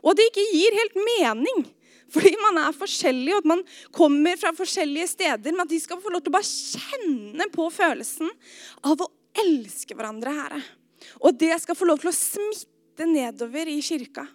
Og 0.00 0.12
at 0.12 0.20
det 0.20 0.30
ikke 0.30 0.48
gir 0.54 0.78
helt 0.78 0.98
mening. 0.98 1.62
Fordi 2.10 2.32
man 2.42 2.58
er 2.62 2.74
forskjellig, 2.74 3.34
og 3.36 3.44
at 3.44 3.50
man 3.52 3.62
kommer 3.94 4.38
fra 4.40 4.52
forskjellige 4.56 5.12
steder. 5.12 5.52
Men 5.52 5.64
at 5.66 5.70
de 5.70 5.78
skal 5.82 6.00
få 6.02 6.12
lov 6.12 6.24
til 6.24 6.32
å 6.32 6.38
bare 6.38 6.50
kjenne 6.50 7.46
på 7.54 7.68
følelsen 7.74 8.30
av 8.86 9.04
å 9.04 9.10
elske 9.44 9.94
hverandre, 9.94 10.34
Herre. 10.34 10.60
Og 11.22 11.36
det 11.38 11.54
skal 11.62 11.78
få 11.78 11.88
lov 11.88 12.02
til 12.02 12.10
å 12.10 12.16
smitte 12.16 13.06
nedover 13.08 13.70
i 13.70 13.78
kirka. 13.84 14.26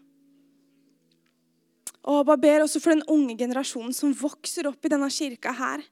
Og 2.06 2.20
jeg 2.20 2.28
bare 2.30 2.42
ber 2.42 2.64
også 2.64 2.80
for 2.82 2.94
den 2.94 3.06
unge 3.10 3.36
generasjonen 3.40 3.94
som 3.96 4.14
vokser 4.14 4.70
opp 4.70 4.86
i 4.86 4.92
denne 4.94 5.10
kirka 5.14 5.54
her. 5.58 5.84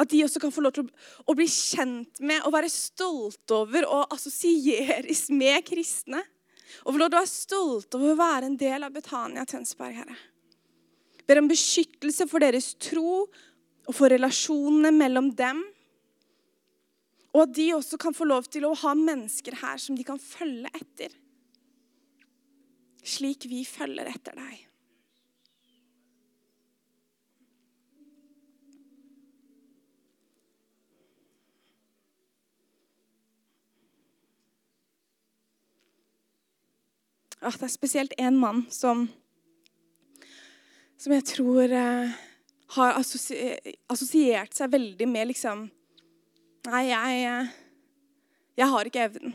At 0.00 0.10
de 0.12 0.22
også 0.24 0.42
kan 0.42 0.54
få 0.54 0.64
lov 0.64 0.76
til 0.76 0.88
å 1.26 1.36
bli 1.36 1.46
kjent 1.50 2.20
med 2.24 2.44
og 2.46 2.54
være 2.54 2.70
stolte 2.72 3.56
over 3.56 3.86
og 3.88 4.14
assosieres 4.14 5.26
med 5.34 5.64
kristne. 5.66 6.22
Og 6.84 6.94
få 6.94 7.00
lov 7.00 7.10
til 7.10 7.18
å 7.18 7.22
være 7.22 7.32
stolte 7.32 7.98
over 7.98 8.14
å 8.14 8.20
være 8.20 8.50
en 8.50 8.58
del 8.60 8.86
av 8.86 8.94
Betania 8.94 9.46
Tønsberg, 9.48 10.00
Herre. 10.02 10.18
Ber 11.26 11.40
om 11.40 11.50
beskyttelse 11.50 12.28
for 12.30 12.42
deres 12.42 12.74
tro 12.78 13.24
og 13.26 13.94
for 13.94 14.12
relasjonene 14.12 14.92
mellom 14.94 15.32
dem. 15.38 15.62
Og 17.34 17.44
at 17.44 17.56
de 17.58 17.70
også 17.76 17.98
kan 18.00 18.14
få 18.16 18.28
lov 18.28 18.46
til 18.50 18.64
å 18.66 18.74
ha 18.84 18.94
mennesker 18.96 19.58
her 19.60 19.80
som 19.82 19.98
de 19.98 20.06
kan 20.06 20.20
følge 20.22 20.70
etter. 20.78 21.12
Slik 23.06 23.46
vi 23.50 23.62
følger 23.68 24.08
etter 24.10 24.38
deg. 24.38 24.65
At 37.46 37.60
det 37.60 37.68
er 37.68 37.72
spesielt 37.72 38.14
én 38.18 38.38
mann 38.40 38.64
som, 38.72 39.06
som 40.98 41.14
jeg 41.14 41.24
tror 41.30 41.70
eh, 41.70 42.14
har 42.74 42.98
assosiert 42.98 44.56
seg 44.56 44.72
veldig 44.72 45.08
med 45.10 45.32
liksom 45.32 45.68
Nei, 46.66 46.88
jeg, 46.88 47.18
eh, 47.30 47.50
jeg 48.58 48.66
har 48.72 48.88
ikke 48.88 49.02
evnen 49.06 49.34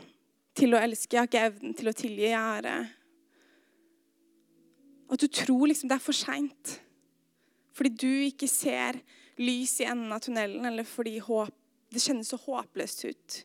til 0.52 0.74
å 0.76 0.80
elske. 0.84 1.14
Jeg 1.14 1.22
har 1.22 1.30
ikke 1.30 1.44
evnen 1.48 1.76
til 1.78 1.88
å 1.88 1.94
tilgi. 1.96 2.26
Jeg 2.26 2.58
er 2.58 2.68
eh, 2.68 2.90
At 5.16 5.22
du 5.24 5.30
tror 5.32 5.70
liksom 5.70 5.88
det 5.88 5.96
er 5.96 6.04
for 6.04 6.18
seint. 6.18 6.74
Fordi 7.72 7.94
du 7.96 8.10
ikke 8.26 8.50
ser 8.52 9.00
lys 9.40 9.78
i 9.80 9.88
enden 9.88 10.12
av 10.12 10.20
tunnelen, 10.20 10.66
eller 10.68 10.84
fordi 10.84 11.16
håp, 11.24 11.56
det 11.88 12.04
kjennes 12.04 12.28
så 12.28 12.36
håpløst 12.40 13.06
ut. 13.08 13.38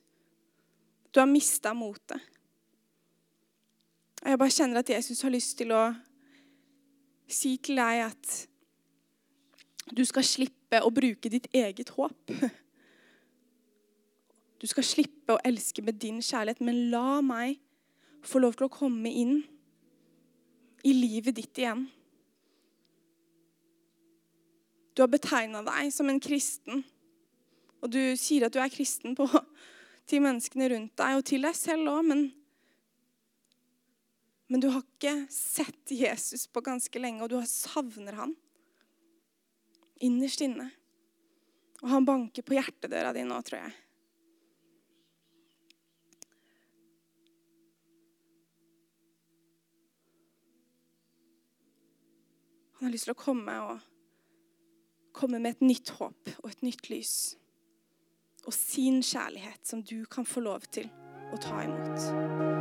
Du 1.15 1.22
har 1.22 1.32
mista 1.32 1.72
motet. 1.72 2.20
Og 4.24 4.30
jeg 4.30 4.39
bare 4.41 4.53
kjenner 4.53 4.82
at 4.82 4.89
Jesus 4.89 5.22
har 5.22 5.34
lyst 5.34 5.57
til 5.59 5.72
å 5.76 5.84
si 7.28 7.57
til 7.63 7.80
deg 7.80 8.05
at 8.07 8.38
du 9.95 10.03
skal 10.07 10.26
slippe 10.28 10.82
å 10.84 10.91
bruke 10.91 11.30
ditt 11.32 11.47
eget 11.55 11.93
håp. 11.95 12.34
Du 14.57 14.65
skal 14.68 14.84
slippe 14.84 15.36
å 15.36 15.41
elske 15.45 15.84
med 15.86 15.99
din 16.01 16.18
kjærlighet, 16.24 16.63
men 16.65 16.88
la 16.91 17.22
meg 17.22 17.59
få 18.26 18.41
lov 18.41 18.57
til 18.57 18.68
å 18.68 18.74
komme 18.74 19.11
inn 19.11 19.36
i 20.88 20.93
livet 20.95 21.38
ditt 21.38 21.61
igjen. 21.61 21.86
Du 24.97 25.03
har 25.03 25.11
betegna 25.13 25.61
deg 25.61 25.91
som 25.93 26.09
en 26.09 26.20
kristen, 26.20 26.82
og 27.86 27.91
du 27.93 28.01
sier 28.18 28.47
at 28.47 28.55
du 28.55 28.57
er 28.59 28.74
kristen 28.74 29.13
på, 29.15 29.28
til 30.09 30.24
menneskene 30.26 30.72
rundt 30.74 30.95
deg 30.97 31.20
og 31.20 31.26
til 31.30 31.45
deg 31.45 31.55
selv 31.55 31.91
òg, 31.93 32.01
men 32.09 32.24
men 34.48 34.64
du 34.64 34.70
har 34.72 34.84
ikke 34.86 35.28
sett 35.34 35.91
Jesus 35.91 36.48
på 36.48 36.64
ganske 36.64 37.00
lenge, 37.00 37.24
og 37.24 37.32
du 37.32 37.39
savner 37.48 38.16
han 38.16 38.36
innerst 40.04 40.41
inne. 40.45 40.70
Og 41.84 41.91
han 41.91 42.08
banker 42.08 42.45
på 42.45 42.56
hjertedøra 42.58 43.12
di 43.14 43.26
nå, 43.28 43.41
tror 43.45 43.60
jeg. 43.60 43.76
Han 52.78 52.88
har 52.88 52.93
lyst 52.93 53.10
til 53.10 53.16
å 53.16 53.18
komme 53.18 53.54
og 53.66 53.86
komme 55.18 55.39
med 55.41 55.56
et 55.56 55.66
nytt 55.66 55.95
håp 55.98 56.30
og 56.43 56.52
et 56.52 56.62
nytt 56.66 56.91
lys. 56.93 57.16
Og 58.45 58.54
sin 58.54 59.02
kjærlighet 59.02 59.66
som 59.66 59.82
du 59.82 60.06
kan 60.06 60.30
få 60.30 60.45
lov 60.45 60.70
til 60.72 60.88
å 61.34 61.41
ta 61.41 61.66
imot. 61.66 62.57